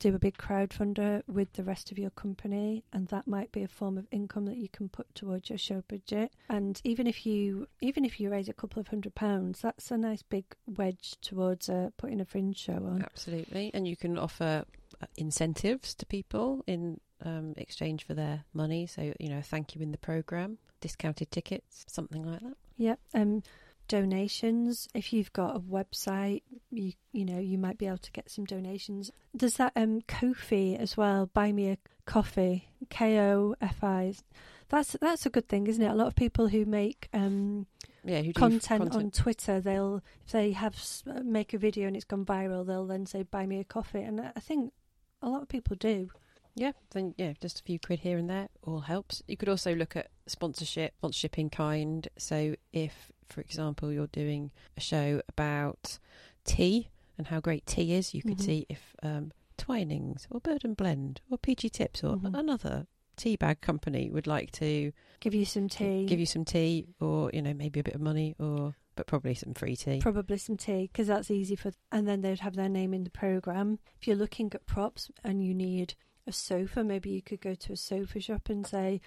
do 0.00 0.12
a 0.12 0.18
big 0.18 0.36
crowdfunder 0.38 1.22
with 1.28 1.52
the 1.52 1.62
rest 1.62 1.92
of 1.92 1.98
your 2.00 2.10
company 2.10 2.82
and 2.92 3.06
that 3.06 3.28
might 3.28 3.52
be 3.52 3.62
a 3.62 3.68
form 3.68 3.96
of 3.96 4.08
income 4.10 4.46
that 4.46 4.56
you 4.56 4.68
can 4.68 4.88
put 4.88 5.14
towards 5.14 5.48
your 5.48 5.58
show 5.58 5.84
budget 5.86 6.32
and 6.48 6.80
even 6.82 7.06
if 7.06 7.24
you 7.24 7.68
even 7.80 8.04
if 8.04 8.18
you 8.18 8.28
raise 8.28 8.48
a 8.48 8.52
couple 8.52 8.80
of 8.80 8.88
hundred 8.88 9.14
pounds 9.14 9.60
that's 9.60 9.92
a 9.92 9.96
nice 9.96 10.22
big 10.22 10.44
wedge 10.66 11.14
towards 11.22 11.68
uh, 11.68 11.90
putting 11.98 12.20
a 12.20 12.24
fringe 12.24 12.58
show 12.58 12.72
on 12.72 13.00
Absolutely. 13.04 13.70
And 13.72 13.86
you 13.86 13.96
can 13.96 14.18
offer 14.18 14.64
incentives 15.16 15.94
to 15.96 16.06
people 16.06 16.62
in 16.66 17.00
um, 17.24 17.54
exchange 17.56 18.06
for 18.06 18.14
their 18.14 18.44
money. 18.54 18.86
So, 18.86 19.12
you 19.18 19.28
know, 19.28 19.42
thank 19.42 19.74
you 19.74 19.82
in 19.82 19.92
the 19.92 19.98
programme, 19.98 20.58
discounted 20.80 21.30
tickets, 21.30 21.84
something 21.88 22.22
like 22.24 22.40
that. 22.40 22.56
yeah 22.76 22.94
um 23.14 23.42
donations. 23.88 24.88
If 24.94 25.12
you've 25.12 25.32
got 25.32 25.56
a 25.56 25.60
website 25.60 26.42
you 26.70 26.92
you 27.12 27.24
know 27.24 27.38
you 27.40 27.58
might 27.58 27.76
be 27.76 27.86
able 27.86 27.98
to 27.98 28.12
get 28.12 28.30
some 28.30 28.44
donations. 28.44 29.10
Does 29.36 29.54
that 29.56 29.72
um 29.76 30.00
Ko-fi 30.06 30.76
as 30.76 30.96
well 30.96 31.26
buy 31.26 31.50
me 31.52 31.70
a 31.70 31.78
coffee 32.06 32.68
k-o-f-i 32.88 34.14
that's 34.68 34.96
that's 35.00 35.26
a 35.26 35.30
good 35.30 35.48
thing 35.48 35.66
isn't 35.66 35.82
it? 35.82 35.90
A 35.90 35.94
lot 35.94 36.06
of 36.06 36.14
people 36.14 36.48
who 36.48 36.64
make 36.64 37.08
um 37.12 37.66
Yeah, 38.04 38.18
who 38.22 38.32
do 38.32 38.40
content, 38.40 38.94
on 38.94 39.10
Twitter, 39.10 39.60
they'll 39.60 40.02
if 40.24 40.32
they 40.32 40.52
have 40.52 40.76
make 41.24 41.52
a 41.52 41.58
video 41.58 41.88
and 41.88 41.96
it's 41.96 42.04
gone 42.04 42.24
viral, 42.24 42.64
they'll 42.66 42.86
then 42.86 43.06
say 43.06 43.24
buy 43.24 43.44
me 43.46 43.58
a 43.58 43.64
coffee, 43.64 44.02
and 44.02 44.20
I 44.20 44.40
think 44.40 44.72
a 45.22 45.28
lot 45.28 45.42
of 45.42 45.48
people 45.48 45.76
do. 45.76 46.10
Yeah, 46.54 46.72
then 46.90 47.14
yeah, 47.16 47.34
just 47.40 47.60
a 47.60 47.62
few 47.62 47.78
quid 47.78 48.00
here 48.00 48.18
and 48.18 48.28
there 48.28 48.48
all 48.62 48.80
helps. 48.80 49.22
You 49.28 49.36
could 49.36 49.48
also 49.48 49.74
look 49.74 49.94
at 49.96 50.08
sponsorship, 50.26 50.94
sponsorship 50.98 51.38
in 51.38 51.48
kind. 51.48 52.08
So 52.18 52.56
if, 52.72 53.12
for 53.28 53.40
example, 53.40 53.92
you're 53.92 54.08
doing 54.08 54.50
a 54.76 54.80
show 54.80 55.22
about 55.28 55.98
tea 56.44 56.88
and 57.16 57.28
how 57.28 57.40
great 57.40 57.66
tea 57.66 57.94
is, 57.94 58.14
you 58.14 58.22
could 58.22 58.38
Mhm. 58.38 58.44
see 58.44 58.66
if 58.68 58.96
um, 59.02 59.32
Twinings 59.58 60.26
or 60.30 60.40
Bird 60.40 60.64
and 60.64 60.76
Blend 60.76 61.20
or 61.30 61.38
PG 61.38 61.68
Tips 61.70 62.02
or 62.02 62.16
Mhm. 62.16 62.36
another 62.36 62.86
tea 63.16 63.36
bag 63.36 63.60
company 63.60 64.10
would 64.10 64.26
like 64.26 64.50
to 64.52 64.92
Give 65.20 65.34
you 65.34 65.44
some 65.44 65.68
tea, 65.68 66.06
give 66.06 66.18
you 66.18 66.26
some 66.26 66.44
tea 66.46 66.86
or 66.98 67.30
you 67.34 67.42
know 67.42 67.52
maybe 67.54 67.78
a 67.78 67.82
bit 67.84 67.94
of 67.94 68.00
money 68.00 68.34
or 68.38 68.74
but 69.00 69.06
probably 69.06 69.34
some 69.34 69.54
free 69.54 69.76
tea. 69.76 69.98
probably 69.98 70.36
some 70.36 70.58
tea 70.58 70.90
because 70.92 71.06
that's 71.06 71.30
easy 71.30 71.56
for, 71.56 71.72
and 71.90 72.06
then 72.06 72.20
they'd 72.20 72.40
have 72.40 72.54
their 72.54 72.68
name 72.68 72.92
in 72.92 73.04
the 73.04 73.10
program. 73.10 73.78
If 73.98 74.06
you're 74.06 74.16
looking 74.16 74.50
at 74.54 74.66
props 74.66 75.10
and 75.24 75.42
you 75.42 75.54
need 75.54 75.94
a 76.26 76.32
sofa, 76.32 76.84
maybe 76.84 77.08
you 77.08 77.22
could 77.22 77.40
go 77.40 77.54
to 77.54 77.72
a 77.72 77.76
sofa 77.76 78.20
shop 78.20 78.50
and 78.50 78.66
say, 78.66 79.00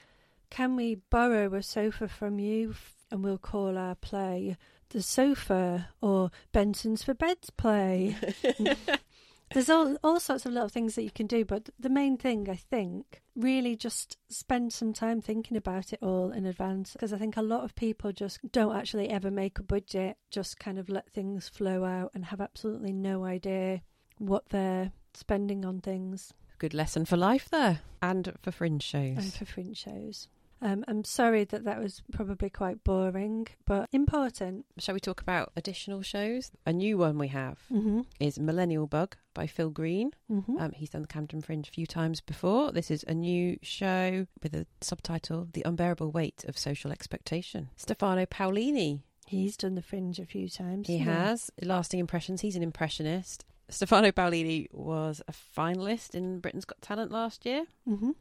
"Can 0.50 0.76
we 0.76 0.96
borrow 1.12 1.54
a 1.54 1.62
sofa 1.62 2.08
from 2.08 2.40
you?" 2.40 2.74
And 3.12 3.24
we'll 3.24 3.38
call 3.38 3.78
our 3.78 3.94
play 3.94 4.58
the 4.90 5.04
sofa 5.04 5.90
or 6.02 6.32
Benson's 6.52 7.04
for 7.04 7.14
beds 7.14 7.50
play. 7.52 8.16
There's 9.54 9.70
all 9.70 9.96
all 10.04 10.20
sorts 10.20 10.46
of 10.46 10.52
little 10.52 10.70
things 10.70 10.96
that 10.96 11.04
you 11.04 11.12
can 11.12 11.28
do, 11.28 11.46
but 11.46 11.70
the 11.80 11.90
main 11.90 12.18
thing 12.18 12.50
I 12.50 12.56
think 12.56 13.22
really 13.36 13.76
just 13.76 14.18
spend 14.30 14.74
some 14.74 14.94
time 14.94 15.22
thinking 15.22 15.58
about 15.58 15.94
it 15.94 16.00
all 16.02 16.32
in 16.32 16.46
advance 16.46 16.94
because 16.94 17.14
I 17.14 17.18
think 17.18 17.38
a 17.38 17.42
lot 17.42 17.64
of 17.64 17.76
people 17.76 18.12
just 18.12 18.40
don't 18.52 18.76
actually 18.76 19.10
ever 19.10 19.32
make 19.32 19.60
a 19.60 19.64
budget, 19.64 20.18
just 20.32 20.60
kind 20.60 20.80
of 20.80 20.90
let 20.90 21.10
things 21.12 21.50
flow 21.50 21.86
out 21.86 22.12
and 22.14 22.26
have 22.26 22.42
absolutely 22.42 22.94
no 22.94 23.26
idea 23.26 23.82
what 24.18 24.50
they're 24.50 24.92
spending 25.14 25.66
on 25.66 25.80
things 25.82 26.34
Good 26.64 26.74
lesson 26.74 27.04
for 27.04 27.18
life 27.18 27.50
there, 27.50 27.82
and 28.02 28.34
for 28.42 28.52
fringe 28.52 28.84
shows. 28.84 29.18
and 29.18 29.34
for 29.34 29.44
fringe 29.44 29.78
shows. 29.78 30.30
Um, 30.64 30.84
I'm 30.88 31.04
sorry 31.04 31.44
that 31.44 31.66
that 31.66 31.80
was 31.82 32.02
probably 32.14 32.50
quite 32.50 32.84
boring, 32.84 33.48
but 33.66 33.90
important. 33.92 34.66
Shall 34.80 34.94
we 34.94 35.00
talk 35.02 35.22
about 35.22 35.52
additional 35.58 36.02
shows? 36.02 36.52
A 36.66 36.72
new 36.74 36.98
one 36.98 37.18
we 37.18 37.28
have 37.28 37.60
Mm-hmm. 37.72 38.02
is 38.20 38.40
Millennial 38.40 38.88
Bug 38.88 39.18
by 39.34 39.46
Phil 39.46 39.70
Green. 39.70 40.12
Mm-hmm. 40.32 40.58
Um, 40.58 40.72
he's 40.72 40.90
done 40.92 41.02
the 41.02 41.08
Camden 41.08 41.42
Fringe 41.42 41.68
a 41.68 41.72
few 41.72 41.86
times 41.86 42.22
before. 42.22 42.72
This 42.72 42.90
is 42.90 43.04
a 43.08 43.14
new 43.14 43.58
show 43.62 44.26
with 44.42 44.54
a 44.56 44.66
subtitle 44.82 45.50
The 45.52 45.64
Unbearable 45.66 46.12
Weight 46.12 46.46
of 46.48 46.58
Social 46.58 46.92
Expectation. 46.92 47.70
Stefano 47.76 48.26
Paolini. 48.26 49.02
He's 49.28 49.58
done 49.58 49.76
the 49.76 49.82
fringe 49.82 50.20
a 50.20 50.26
few 50.26 50.48
times. 50.50 50.88
He 50.88 51.00
has 51.00 51.50
lasting 51.62 52.00
impressions. 52.00 52.42
He's 52.42 52.56
an 52.56 52.64
impressionist. 52.64 53.46
Stefano 53.70 54.12
Paolini 54.12 54.68
was 54.74 55.22
a 55.28 55.32
finalist 55.34 56.14
in 56.14 56.40
Britain's 56.40 56.66
Got 56.66 56.82
Talent 56.82 57.12
last 57.12 57.46
year. 57.46 57.66
Mm-hmm. 57.90 58.12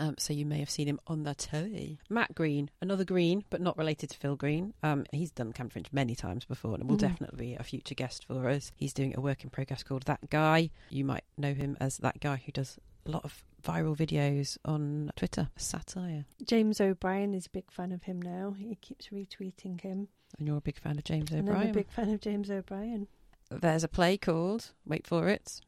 Um, 0.00 0.14
so 0.18 0.32
you 0.32 0.46
may 0.46 0.58
have 0.60 0.70
seen 0.70 0.88
him 0.88 0.98
on 1.06 1.24
the 1.24 1.34
telly. 1.34 1.98
Matt 2.08 2.34
Green, 2.34 2.70
another 2.80 3.04
Green, 3.04 3.44
but 3.50 3.60
not 3.60 3.76
related 3.76 4.08
to 4.10 4.16
Phil 4.18 4.34
Green. 4.34 4.72
Um, 4.82 5.04
he's 5.12 5.30
done 5.30 5.52
Camden 5.52 5.70
Fringe 5.70 5.86
many 5.92 6.14
times 6.14 6.46
before 6.46 6.74
and 6.74 6.88
will 6.88 6.96
Mhm. 6.96 7.00
definitely 7.00 7.46
be 7.48 7.54
a 7.54 7.62
future 7.62 7.94
guest 7.94 8.24
for 8.24 8.48
us. 8.48 8.72
He's 8.74 8.94
doing 8.94 9.14
a 9.16 9.20
work 9.20 9.44
in 9.44 9.50
progress 9.50 9.82
called 9.82 10.04
That 10.04 10.30
Guy. 10.30 10.70
You 10.88 11.04
might 11.04 11.24
know 11.36 11.52
him 11.52 11.76
as 11.80 11.98
that 11.98 12.18
guy 12.20 12.36
who 12.44 12.50
does 12.50 12.78
a 13.04 13.10
lot 13.10 13.24
of 13.24 13.44
viral 13.62 13.94
videos 13.94 14.56
on 14.64 15.10
Twitter, 15.16 15.50
satire. 15.56 16.24
James 16.46 16.80
O'Brien 16.80 17.34
is 17.34 17.46
a 17.46 17.50
big 17.50 17.70
fan 17.70 17.92
of 17.92 18.04
him 18.04 18.22
now. 18.22 18.52
He 18.52 18.74
keeps 18.76 19.08
retweeting 19.08 19.82
him. 19.82 20.08
And 20.38 20.48
you're 20.48 20.56
a 20.56 20.62
big 20.62 20.78
fan 20.78 20.96
of 20.96 21.04
James 21.04 21.30
And 21.30 21.50
I'm 21.50 21.68
a 21.68 21.72
big 21.72 21.90
fan 21.90 22.08
of 22.10 22.20
James 22.20 22.50
O'Brien. 22.50 23.06
There's 23.50 23.84
a 23.84 23.88
play 23.88 24.16
called, 24.16 24.72
wait 24.86 25.06
for 25.06 25.28
it. 25.28 25.60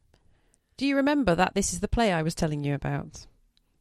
Do 0.77 0.87
you 0.87 0.95
remember 0.95 1.35
that 1.35 1.53
this 1.53 1.71
is 1.73 1.81
the 1.81 1.87
play 1.87 2.11
I 2.11 2.23
was 2.23 2.33
telling 2.33 2.63
you 2.63 2.73
about? 2.73 3.27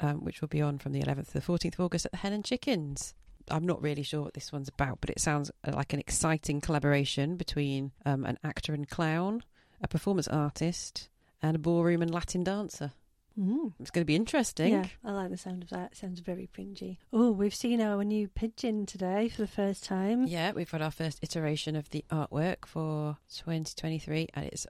Um, 0.03 0.25
which 0.25 0.41
will 0.41 0.49
be 0.49 0.61
on 0.61 0.79
from 0.79 0.93
the 0.93 1.01
11th 1.01 1.29
to 1.29 1.35
the 1.35 1.41
14th 1.41 1.75
of 1.75 1.81
August 1.81 2.07
at 2.07 2.11
the 2.13 2.19
Hen 2.19 2.33
and 2.33 2.45
Chickens. 2.45 3.15
I'm 3.51 3.67
not 3.67 3.83
really 3.83 4.03
sure 4.03 4.23
what 4.23 4.35
this 4.35 4.53
one's 4.53 4.69
about, 4.69 5.01
but 5.01 5.11
it 5.11 5.21
sounds 5.21 5.51
uh, 5.65 5.73
like 5.75 5.93
an 5.93 6.01
exciting 6.01 6.61
collaboration 6.61 7.37
between 7.37 7.93
um, 8.05 8.25
an 8.25 8.39
actor 8.45 8.75
and 8.75 8.89
clown, 8.89 9.43
a 9.81 9.89
performance 9.89 10.29
artist, 10.29 11.09
and 11.43 11.57
a 11.57 11.59
ballroom 11.59 12.03
and 12.03 12.13
Latin 12.13 12.45
dancer. 12.45 12.93
Mm. 13.39 13.73
It's 13.81 13.91
going 13.91 14.03
to 14.03 14.07
be 14.07 14.17
interesting. 14.17 14.73
Yeah, 14.73 14.87
I 15.05 15.13
like 15.13 15.31
the 15.31 15.39
sound 15.39 15.63
of 15.63 15.71
that. 15.71 15.93
It 15.93 15.99
sounds 15.99 16.21
very 16.21 16.47
fringy. 16.53 16.99
Oh, 17.13 17.31
we've 17.31 17.55
seen 17.55 17.81
our 17.81 18.05
new 18.05 18.29
pigeon 18.29 18.87
today 18.87 19.29
for 19.29 19.43
the 19.43 19.49
first 19.49 19.85
time. 19.85 20.27
Yeah, 20.27 20.53
we've 20.53 20.71
got 20.71 20.83
our 20.83 20.91
first 20.91 21.19
iteration 21.23 21.75
of 21.75 21.89
the 21.91 22.05
artwork 22.11 22.67
for 22.67 23.17
2023, 23.35 24.29
and 24.35 24.47
it's 24.47 24.67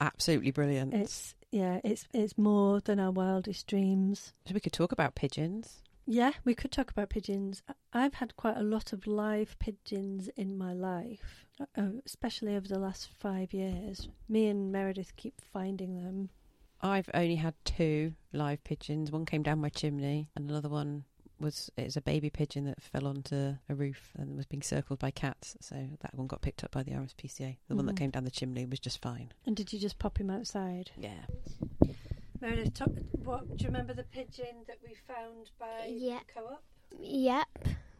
absolutely 0.00 0.50
brilliant. 0.52 0.94
It's 0.94 1.34
yeah, 1.50 1.80
it's 1.84 2.06
it's 2.12 2.36
more 2.36 2.80
than 2.80 3.00
our 3.00 3.10
wildest 3.10 3.66
dreams. 3.66 4.32
so 4.46 4.54
we 4.54 4.60
could 4.60 4.72
talk 4.72 4.92
about 4.92 5.14
pigeons. 5.14 5.82
Yeah, 6.08 6.32
we 6.44 6.54
could 6.54 6.70
talk 6.70 6.90
about 6.90 7.10
pigeons. 7.10 7.62
I've 7.92 8.14
had 8.14 8.36
quite 8.36 8.56
a 8.56 8.62
lot 8.62 8.92
of 8.92 9.08
live 9.08 9.58
pigeons 9.58 10.28
in 10.36 10.56
my 10.56 10.72
life, 10.72 11.46
uh, 11.76 11.88
especially 12.04 12.54
over 12.54 12.68
the 12.68 12.78
last 12.78 13.08
five 13.18 13.52
years. 13.52 14.08
Me 14.28 14.46
and 14.46 14.70
Meredith 14.70 15.16
keep 15.16 15.40
finding 15.52 16.00
them. 16.00 16.30
I've 16.80 17.10
only 17.12 17.36
had 17.36 17.54
two 17.64 18.12
live 18.32 18.62
pigeons. 18.62 19.10
One 19.10 19.26
came 19.26 19.42
down 19.42 19.58
my 19.60 19.68
chimney, 19.68 20.28
and 20.36 20.48
another 20.48 20.68
one 20.68 21.04
was 21.38 21.70
it 21.76 21.84
was 21.84 21.96
a 21.96 22.00
baby 22.00 22.30
pigeon 22.30 22.64
that 22.64 22.82
fell 22.82 23.06
onto 23.06 23.56
a 23.68 23.74
roof 23.74 24.12
and 24.16 24.36
was 24.36 24.46
being 24.46 24.62
circled 24.62 24.98
by 24.98 25.10
cats. 25.10 25.56
So 25.60 25.76
that 26.00 26.14
one 26.14 26.26
got 26.26 26.40
picked 26.42 26.64
up 26.64 26.70
by 26.70 26.82
the 26.82 26.92
RSPCA. 26.92 27.56
The 27.68 27.76
one 27.76 27.86
that 27.86 27.94
Mhm. 27.94 27.98
came 27.98 28.10
down 28.10 28.24
the 28.24 28.30
chimney 28.30 28.64
was 28.66 28.80
just 28.80 29.00
fine. 29.02 29.32
And 29.44 29.54
did 29.56 29.72
you 29.72 29.78
just 29.78 29.98
pop 29.98 30.18
him 30.18 30.30
outside? 30.30 30.90
Yeah. 30.96 31.26
Meredith, 32.40 32.74
talk, 32.74 32.90
what 33.24 33.48
do 33.56 33.62
you 33.64 33.68
remember 33.68 33.94
the 33.94 34.04
pigeon 34.04 34.64
that 34.66 34.78
we 34.86 34.94
found 34.94 35.50
by 35.58 35.86
Yeah. 35.88 36.20
co-op? 36.34 36.62
Yep. 36.98 37.46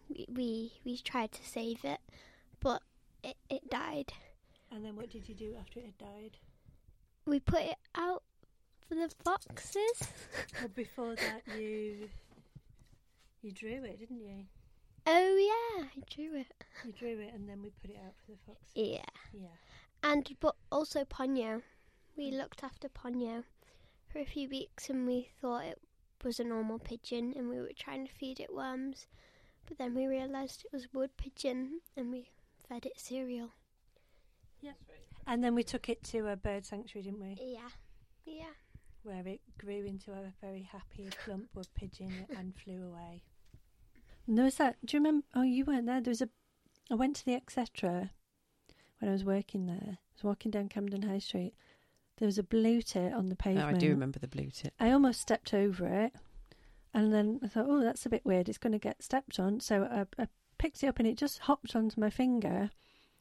We, 0.09 0.26
we 0.28 0.73
we 0.85 0.99
tried 0.99 1.33
to 1.33 1.45
save 1.45 1.85
it, 1.85 2.00
but 2.61 2.83
it, 3.25 3.37
it 3.50 3.69
died. 3.71 4.12
And 4.71 4.85
then 4.85 4.95
what 4.97 5.11
did 5.11 5.28
you 5.28 5.35
do 5.35 5.57
after 5.59 5.81
it 5.81 5.87
had 5.87 5.99
died? 5.99 6.37
We 7.25 7.40
put 7.40 7.62
it 7.62 7.78
out 7.95 8.23
for 8.88 8.95
the 8.95 9.09
foxes. 9.25 10.09
Well, 10.61 10.69
before 10.69 11.16
that, 11.16 11.43
you 11.59 12.09
you 13.46 13.52
drew 13.52 13.84
it, 13.84 13.98
didn't 13.98 14.20
you? 14.20 14.44
oh 15.06 15.36
yeah, 15.78 15.84
I 15.84 16.02
drew 16.12 16.40
it. 16.40 16.52
You 16.84 16.92
drew 16.92 17.20
it, 17.20 17.32
and 17.32 17.48
then 17.48 17.62
we 17.62 17.70
put 17.80 17.90
it 17.90 18.00
out 18.04 18.14
for 18.24 18.32
the 18.32 18.38
foxes. 18.46 18.72
Yeah. 18.74 19.04
Yeah. 19.32 19.56
And 20.02 20.28
but 20.40 20.56
also 20.70 21.04
Ponyo. 21.04 21.62
We 22.16 22.30
mm. 22.30 22.38
looked 22.38 22.62
after 22.62 22.88
Ponyo 22.88 23.44
for 24.08 24.18
a 24.18 24.24
few 24.24 24.48
weeks 24.48 24.88
and 24.88 25.06
we 25.06 25.28
thought 25.40 25.64
it 25.64 25.80
was 26.24 26.40
a 26.40 26.44
normal 26.44 26.78
pigeon 26.78 27.34
and 27.36 27.48
we 27.48 27.58
were 27.58 27.72
trying 27.76 28.06
to 28.06 28.12
feed 28.12 28.40
it 28.40 28.54
worms. 28.54 29.06
But 29.66 29.78
then 29.78 29.94
we 29.94 30.06
realised 30.06 30.64
it 30.64 30.72
was 30.72 30.92
wood 30.94 31.10
pigeon 31.16 31.80
and 31.96 32.10
we 32.10 32.30
fed 32.68 32.86
it 32.86 32.98
cereal. 32.98 33.50
And 35.26 35.42
then 35.42 35.54
we 35.54 35.64
took 35.64 35.88
it 35.88 36.04
to 36.04 36.28
a 36.28 36.36
bird 36.36 36.64
sanctuary, 36.64 37.04
didn't 37.04 37.20
we? 37.20 37.36
Yeah. 37.40 37.68
Yeah. 38.24 38.54
Where 39.02 39.26
it 39.26 39.40
grew 39.58 39.84
into 39.84 40.12
a 40.12 40.32
very 40.40 40.62
happy 40.62 41.08
plump 41.24 41.48
wood 41.54 41.66
pigeon 41.74 42.26
and 42.36 42.54
flew 42.54 42.86
away. 42.86 43.22
And 44.26 44.37
there 44.37 44.45
was 44.45 44.56
that. 44.56 44.76
Do 44.85 44.97
you 44.97 45.00
remember? 45.00 45.26
Oh, 45.35 45.42
you 45.42 45.64
weren't 45.64 45.87
there. 45.87 46.00
There 46.00 46.11
was 46.11 46.23
a. 46.23 46.28
I 46.90 46.95
went 46.95 47.16
to 47.16 47.25
the 47.25 47.35
etc. 47.35 48.11
when 48.99 49.09
I 49.09 49.12
was 49.12 49.25
working 49.25 49.66
there. 49.66 49.99
I 49.99 50.12
was 50.16 50.25
walking 50.25 50.50
down 50.50 50.68
Camden 50.68 51.02
High 51.02 51.18
Street. 51.18 51.54
There 52.18 52.26
was 52.26 52.38
a 52.38 52.42
blue 52.42 52.80
tit 52.80 53.12
on 53.12 53.26
the 53.26 53.30
No, 53.30 53.37
pavement. 53.37 53.76
I 53.76 53.78
do 53.78 53.90
remember 53.90 54.18
the 54.18 54.28
blue 54.28 54.50
tip. 54.50 54.73
I 54.80 54.90
almost 54.90 55.21
stepped 55.21 55.52
over 55.52 55.87
it, 55.87 56.14
and 56.95 57.12
then 57.12 57.40
I 57.42 57.49
thought, 57.49 57.66
oh, 57.68 57.83
that's 57.83 58.06
a 58.06 58.11
bit 58.11 58.25
weird. 58.25 58.49
It's 58.49 58.59
going 58.59 58.73
to 58.73 58.78
get 58.78 59.02
stepped 59.02 59.38
on. 59.38 59.61
So 59.61 59.85
I, 59.85 60.23
I 60.23 60.28
picked 60.59 60.83
it 60.83 60.87
up, 60.87 60.99
and 60.99 61.06
it 61.06 61.18
just 61.18 61.40
hopped 61.40 61.76
onto 61.76 62.00
my 62.00 62.11
finger, 62.11 62.71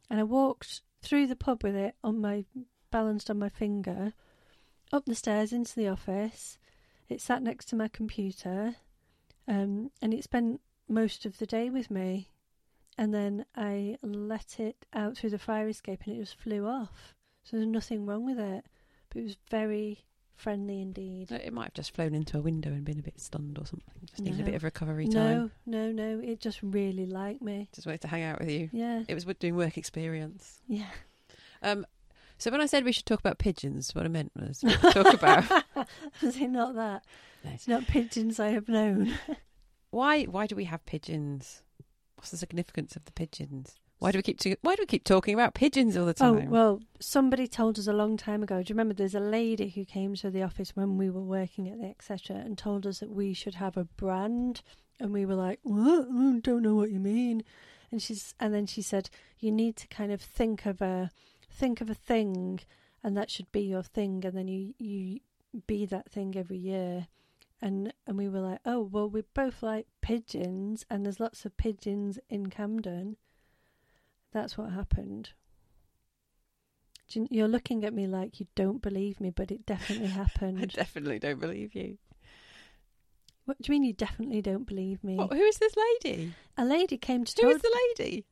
and 0.10 0.20
I 0.20 0.24
walked 0.24 0.82
through 1.02 1.28
the 1.28 1.36
pub 1.36 1.64
with 1.64 1.76
it 1.76 1.96
on 2.04 2.22
my 2.22 2.46
balanced 2.90 3.30
on 3.30 3.38
my 3.38 3.50
finger, 3.50 4.14
up 4.94 5.06
the 5.06 5.16
stairs 5.16 5.52
into 5.52 5.76
the 5.76 5.90
office. 5.90 6.58
It 7.10 7.20
sat 7.20 7.44
next 7.44 7.66
to 7.66 7.76
my 7.76 7.90
computer, 7.90 8.78
um, 9.48 9.92
and 10.02 10.14
it 10.14 10.24
spent 10.24 10.62
most 10.88 11.25
of 11.25 11.38
the 11.38 11.46
day 11.46 11.70
with 11.70 11.89
me. 11.92 12.30
And 12.98 13.13
then 13.13 13.46
I 13.56 13.98
let 14.01 14.60
it 14.60 14.86
out 14.94 15.18
through 15.18 15.32
the 15.32 15.38
fire 15.39 15.68
escape, 15.68 16.01
and 16.06 16.15
it 16.15 16.20
just 16.20 16.39
flew 16.39 16.65
off. 16.65 17.13
So 17.44 17.58
there's 17.58 17.68
nothing 17.68 18.06
wrong 18.06 18.25
with 18.25 18.39
it, 18.39 18.65
but 19.10 19.20
it 19.20 19.24
was 19.24 19.38
very 19.51 20.06
friendly 20.36 20.82
indeed. 20.82 21.30
It 21.32 21.51
might 21.54 21.65
have 21.65 21.74
just 21.74 21.94
flown 21.94 22.13
into 22.15 22.38
a 22.38 22.42
window 22.42 22.70
and 22.70 22.86
been 22.86 23.00
a 23.00 23.04
bit 23.04 23.20
stunned 23.20 23.58
or 23.58 23.65
something. 23.65 23.94
Just 24.06 24.22
needed 24.22 24.39
a 24.42 24.44
bit 24.44 24.56
of 24.56 24.63
recovery 24.63 25.08
time. 25.08 25.51
No, 25.65 25.92
no, 25.92 25.92
no. 25.92 26.20
It 26.24 26.39
just 26.39 26.60
really 26.63 27.06
liked 27.06 27.42
me. 27.42 27.68
Just 27.74 27.86
wanted 27.86 28.01
to 28.01 28.08
hang 28.08 28.24
out 28.24 28.39
with 28.39 28.50
you. 28.50 28.70
Yeah, 28.72 29.04
It 29.08 29.13
was 29.13 29.25
doing 29.25 29.56
work 29.56 29.77
experience. 29.77 30.62
yeah. 30.68 30.88
Um, 31.62 31.86
so 32.38 32.51
when 32.51 32.62
I 32.62 32.65
said 32.65 32.84
we 32.84 32.92
should 32.92 33.06
talk 33.06 33.20
about 33.20 33.39
pigeons, 33.39 33.94
what 33.96 34.06
I 34.06 34.10
meant 34.10 34.32
was 34.36 34.60
talk 34.92 35.13
about 35.13 35.46
Was 36.22 36.38
it 36.38 36.50
not 36.50 36.75
that? 36.75 37.04
No. 37.44 37.51
It's 37.51 37.68
not 37.68 37.88
pigeons 37.88 38.39
I 38.39 38.50
have 38.50 38.68
known. 38.70 39.13
why 39.96 40.24
why 40.25 40.46
do 40.46 40.56
we 40.56 40.66
have 40.66 40.86
pigeons? 40.86 41.64
What's 42.18 42.32
the 42.32 42.38
significance 42.38 42.96
of 42.98 43.06
the 43.06 43.14
pigeons? 43.14 43.75
Why 44.00 44.12
do 44.12 44.18
we 44.20 44.24
keep 44.24 44.40
to, 44.42 44.58
why 44.62 44.75
do 44.75 44.82
we 44.82 44.88
keep 44.88 45.06
talking 45.06 45.34
about 45.34 45.54
pigeons 45.54 45.96
all 45.96 46.06
the 46.06 46.14
time? 46.14 46.36
Oh 46.36 46.40
time? 46.40 46.50
well, 46.50 46.82
somebody 47.00 47.48
told 47.48 47.80
us 47.80 47.88
a 47.88 47.94
long 47.94 48.18
time 48.18 48.44
ago. 48.44 48.62
Do 48.62 48.70
you 48.72 48.75
remember? 48.75 48.94
There's 48.94 49.16
a 49.16 49.22
lady 49.22 49.70
who 49.70 49.86
came 49.86 50.16
to 50.16 50.30
the 50.30 50.44
office 50.44 50.75
when 50.75 50.98
we 50.98 51.10
were 51.10 51.22
working 51.22 51.70
at 51.70 51.80
the 51.80 51.88
etc. 51.88 52.36
and 52.36 52.58
told 52.58 52.86
us 52.86 53.00
that 53.00 53.10
we 53.10 53.34
should 53.34 53.56
have 53.56 53.78
a 53.78 53.86
brand, 53.86 54.62
and 55.00 55.14
we 55.14 55.25
were 55.25 55.36
like, 55.36 55.60
"What? 55.64 56.08
I 56.12 56.40
don't 56.42 56.62
know 56.62 56.75
what 56.75 56.92
you 56.92 57.00
mean." 57.00 57.44
And 57.90 58.02
she's 58.02 58.36
and 58.38 58.54
then 58.54 58.66
she 58.66 58.82
said, 58.82 59.10
"You 59.40 59.50
need 59.50 59.78
to 59.78 59.88
kind 59.88 60.12
of 60.12 60.22
think 60.22 60.66
of 60.66 60.82
a 60.82 61.10
think 61.50 61.80
of 61.80 61.90
a 61.90 61.96
thing, 61.96 62.60
and 63.02 63.16
that 63.16 63.32
should 63.32 63.50
be 63.54 63.62
your 63.62 63.84
thing, 63.84 64.25
and 64.25 64.36
then 64.36 64.50
you 64.50 64.74
you 64.78 65.22
be 65.68 65.86
that 65.86 66.12
thing 66.12 66.36
every 66.36 66.58
year." 66.58 67.08
And 67.62 67.94
and 68.06 68.18
we 68.18 68.28
were 68.30 68.42
like, 68.42 68.60
"Oh 68.66 68.82
well, 68.82 69.10
we 69.10 69.22
both 69.34 69.64
like 69.64 69.88
pigeons, 70.02 70.86
and 70.90 71.06
there's 71.06 71.20
lots 71.20 71.46
of 71.46 71.56
pigeons 71.58 72.20
in 72.30 72.48
Camden." 72.50 73.18
That's 74.32 74.58
what 74.58 74.72
happened. 74.72 75.32
You- 77.10 77.28
You're 77.32 77.48
looking 77.48 77.86
at 77.86 77.94
me 77.94 78.08
like 78.08 78.40
you 78.40 78.48
don't 78.56 78.82
believe 78.82 79.20
me, 79.22 79.30
but 79.30 79.52
it 79.52 79.66
definitely 79.66 80.08
happened. 80.24 80.60
I 80.62 80.66
definitely 80.66 81.20
don't 81.20 81.40
believe 81.40 81.74
you. 81.76 81.98
what 83.46 83.62
do 83.62 83.72
you 83.72 83.80
mean 83.80 83.84
you 83.88 83.94
definitely 83.94 84.42
don't 84.42 84.66
believe 84.66 85.04
me? 85.04 85.16
What, 85.16 85.32
who 85.34 85.42
is 85.44 85.58
this 85.58 85.74
lady? 85.78 86.34
A 86.58 86.66
lady 86.66 86.98
came 86.98 87.24
to 87.26 87.42
Who 87.42 87.50
is 87.50 87.62
the 87.62 87.80
lady? 88.00 88.26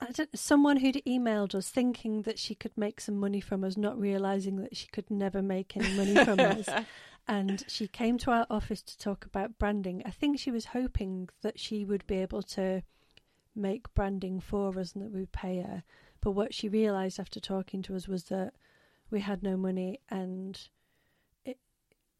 I 0.00 0.10
don't, 0.10 0.36
someone 0.36 0.78
who'd 0.78 1.00
emailed 1.06 1.54
us 1.54 1.70
thinking 1.70 2.22
that 2.22 2.38
she 2.38 2.54
could 2.56 2.76
make 2.76 3.00
some 3.00 3.16
money 3.16 3.40
from 3.40 3.62
us, 3.62 3.76
not 3.76 3.98
realizing 3.98 4.56
that 4.56 4.76
she 4.76 4.88
could 4.88 5.08
never 5.10 5.40
make 5.40 5.76
any 5.76 5.92
money 5.96 6.24
from 6.24 6.40
us. 6.40 6.68
And 7.28 7.62
she 7.68 7.86
came 7.86 8.16
to 8.18 8.30
our 8.30 8.46
office 8.48 8.80
to 8.82 8.98
talk 8.98 9.26
about 9.26 9.58
branding. 9.58 10.02
I 10.06 10.10
think 10.10 10.38
she 10.38 10.50
was 10.50 10.66
hoping 10.66 11.28
that 11.42 11.60
she 11.60 11.84
would 11.84 12.06
be 12.06 12.16
able 12.16 12.42
to 12.42 12.82
make 13.54 13.92
branding 13.92 14.40
for 14.40 14.78
us 14.78 14.94
and 14.94 15.04
that 15.04 15.12
we 15.12 15.20
would 15.20 15.32
pay 15.32 15.60
her. 15.60 15.82
But 16.22 16.30
what 16.30 16.54
she 16.54 16.70
realized 16.70 17.20
after 17.20 17.38
talking 17.38 17.82
to 17.82 17.96
us 17.96 18.08
was 18.08 18.24
that 18.24 18.54
we 19.10 19.20
had 19.20 19.42
no 19.42 19.56
money 19.58 20.00
and 20.08 20.58
it, 21.44 21.58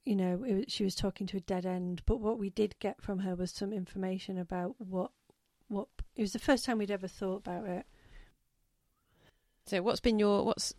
you 0.05 0.15
know, 0.15 0.45
it, 0.45 0.71
she 0.71 0.85
was 0.85 0.95
talking 0.95 1.27
to 1.29 1.39
a 1.39 1.41
dead 1.41 1.65
end. 1.65 2.03
But 2.05 2.21
what 2.21 2.39
we 2.39 2.51
did 2.51 2.79
get 2.79 3.01
from 3.01 3.21
her 3.21 3.35
was 3.35 3.51
some 3.51 3.73
information 3.73 4.37
about 4.37 4.75
what 4.79 5.11
what 5.69 5.89
it 6.17 6.23
was 6.23 6.33
the 6.33 6.39
first 6.39 6.65
time 6.65 6.79
we'd 6.79 6.91
ever 6.91 7.09
thought 7.09 7.47
about 7.47 7.67
it. 7.67 7.87
So, 9.67 9.83
what's 9.83 10.01
been 10.01 10.19
your 10.19 10.45
what's 10.45 10.75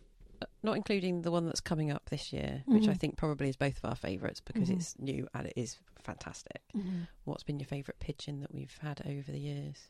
not 0.62 0.76
including 0.76 1.22
the 1.22 1.30
one 1.30 1.46
that's 1.46 1.60
coming 1.60 1.90
up 1.90 2.10
this 2.10 2.32
year, 2.32 2.62
which 2.66 2.86
I 2.88 2.92
Mhm. 2.94 2.98
think 3.00 3.16
probably 3.16 3.48
is 3.48 3.56
both 3.56 3.78
of 3.78 3.84
our 3.84 3.94
favourites 3.96 4.40
because 4.40 4.68
Mhm. 4.68 4.76
it's 4.76 4.98
new 4.98 5.28
and 5.34 5.46
it 5.46 5.54
is 5.56 5.78
fantastic. 6.02 6.62
What's 7.24 7.42
been 7.44 7.58
your 7.60 7.66
favourite 7.66 7.98
pigeon 7.98 8.40
that 8.40 8.52
we've 8.54 8.76
had 8.78 9.04
over 9.06 9.30
the 9.32 9.38
years? 9.40 9.88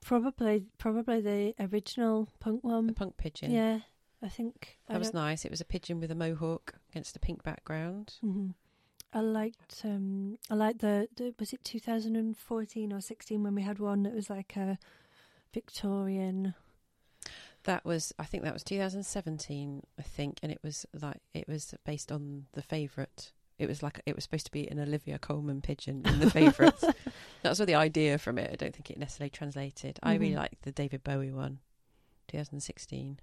Probably, 0.00 0.66
probably 0.78 1.20
the 1.20 1.54
original 1.60 2.28
punk 2.40 2.64
one. 2.64 2.86
The 2.88 2.92
punk 2.92 3.16
pigeon. 3.16 3.50
Yeah, 3.52 3.80
I 4.20 4.28
think 4.28 4.78
I 4.88 4.94
That 4.94 4.98
was 4.98 5.10
don't- 5.10 5.22
nice. 5.22 5.44
It 5.44 5.50
was 5.50 5.60
a 5.60 5.64
pigeon 5.64 6.00
with 6.00 6.10
a 6.10 6.14
mohawk 6.16 6.74
against 6.90 7.16
a 7.16 7.20
pink 7.20 7.42
background. 7.44 8.18
Mhm. 8.22 8.54
I 9.12 9.20
liked 9.20 9.82
um 9.84 10.38
I 10.50 10.54
liked 10.54 10.78
the, 10.80 11.06
the 11.16 11.34
was 11.38 11.52
it 11.52 11.62
2014 11.64 12.92
or 12.92 13.00
16 13.00 13.42
when 13.42 13.54
we 13.54 13.62
had 13.62 13.78
one 13.78 14.02
that 14.04 14.14
was 14.14 14.30
like 14.30 14.56
a 14.56 14.78
Victorian 15.52 16.54
That 17.64 17.84
was, 17.84 18.12
I 18.18 18.24
think 18.24 18.42
that 18.44 18.52
was 18.52 18.64
2017, 18.64 19.82
I 19.98 20.02
think, 20.02 20.38
and 20.42 20.50
it 20.50 20.58
was 20.64 20.84
like 21.00 21.20
it 21.32 21.46
was 21.46 21.74
based 21.84 22.10
on 22.10 22.46
the 22.52 22.62
favourite. 22.62 23.32
It 23.58 23.68
was 23.68 23.82
like 23.82 24.00
it 24.06 24.16
was 24.16 24.24
supposed 24.24 24.46
to 24.46 24.50
be 24.52 24.66
an 24.68 24.80
Olivia 24.80 25.18
Colman 25.18 25.60
pigeon 25.60 26.02
in 26.04 26.18
the 26.18 26.30
favourites. 26.30 26.84
That's 27.42 27.58
what 27.60 27.66
the 27.66 27.76
idea 27.76 28.18
from 28.18 28.38
it. 28.38 28.50
I 28.52 28.56
don't 28.56 28.74
think 28.74 28.90
it 28.90 28.98
necessarily 28.98 29.30
translated. 29.30 30.00
I 30.02 30.14
really 30.14 30.32
Mhm. 30.32 30.38
like 30.38 30.60
the 30.62 30.72
David 30.72 31.04
Bowie 31.04 31.30
one, 31.30 31.60
2016. 32.28 33.20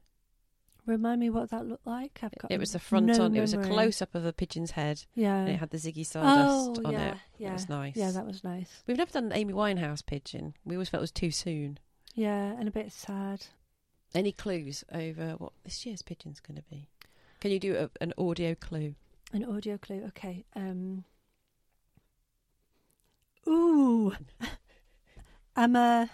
Remind 0.86 1.20
me 1.20 1.30
what 1.30 1.50
that 1.52 1.68
looked 1.68 1.86
like. 1.86 2.20
I've 2.24 2.34
got 2.40 2.52
It 2.52 2.60
was 2.60 2.72
the 2.72 2.80
front 2.80 3.08
no 3.08 3.22
on. 3.26 3.36
It 3.36 3.42
was 3.42 3.54
a 3.54 3.62
close 3.62 4.02
up 4.02 4.16
of 4.16 4.26
a 4.26 4.34
pigeon's 4.34 4.72
head, 4.72 5.04
Yeah. 5.14 5.36
and 5.36 5.50
it 5.50 5.58
had 5.60 5.70
the 5.70 5.78
Ziggy 5.78 6.06
Stardust 6.06 6.82
oh, 6.84 6.88
on 6.88 6.94
yeah, 6.94 7.12
it. 7.12 7.18
Yeah. 7.38 7.50
It 7.50 7.54
was 7.54 7.70
nice. 7.70 7.96
Yeah, 7.96 8.12
that 8.12 8.26
was 8.26 8.44
nice. 8.44 8.84
We've 8.88 8.98
never 8.98 9.12
done 9.12 9.26
an 9.26 9.34
Amy 9.34 9.54
Winehouse 9.54 10.04
pigeon. 10.06 10.56
We 10.66 10.76
always 10.76 10.90
felt 10.90 11.00
it 11.02 11.04
was 11.04 11.12
too 11.12 11.32
soon. 11.32 11.80
Yeah, 12.16 12.54
and 12.58 12.68
a 12.68 12.72
bit 12.72 12.92
sad. 12.92 13.46
Any 14.14 14.32
clues 14.32 14.84
over 14.94 15.32
what 15.38 15.54
this 15.64 15.86
year's 15.86 16.02
pigeon's 16.02 16.40
going 16.40 16.58
to 16.58 16.64
be? 16.70 16.88
Can 17.40 17.52
you 17.52 17.60
do 17.60 17.76
a, 17.76 17.90
an 18.04 18.14
audio 18.18 18.56
clue? 18.56 18.96
An 19.32 19.46
audio 19.46 19.78
clue. 19.78 20.04
Okay. 20.08 20.46
Um. 20.56 21.04
Ooh, 23.48 24.14
I'm 25.56 25.76
a. 25.76 26.10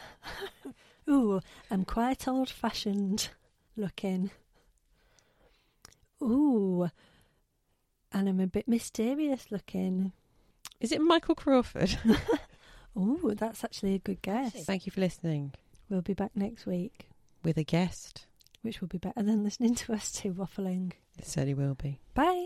Ooh, 1.09 1.39
I'm 1.69 1.85
quite 1.85 2.27
old-fashioned 2.27 3.29
looking. 3.77 4.31
Ooh, 6.21 6.89
and 8.11 8.27
I'm 8.27 8.39
a 8.39 8.47
bit 8.47 8.67
mysterious 8.67 9.51
looking. 9.51 10.13
Is 10.79 10.91
it 10.91 10.99
Michael 11.01 11.35
Crawford? 11.35 11.97
Ooh, 12.97 13.33
that's 13.37 13.63
actually 13.63 13.93
a 13.95 13.99
good 13.99 14.21
guess. 14.23 14.65
Thank 14.65 14.85
you 14.85 14.91
for 14.91 15.01
listening 15.01 15.53
We'll 15.89 16.01
be 16.01 16.13
back 16.13 16.31
next 16.35 16.65
week, 16.65 17.09
with 17.45 17.57
a 17.57 17.63
guest. 17.63 18.25
which 18.63 18.81
will 18.81 18.87
be 18.87 18.97
better 18.97 19.21
than 19.21 19.43
listening 19.43 19.75
to 19.75 19.93
us 19.93 20.11
two 20.11 20.33
waffling. 20.33 20.91
It 21.19 21.25
certainly 21.27 21.53
will 21.53 21.75
be. 21.75 21.99
Bye. 22.15 22.44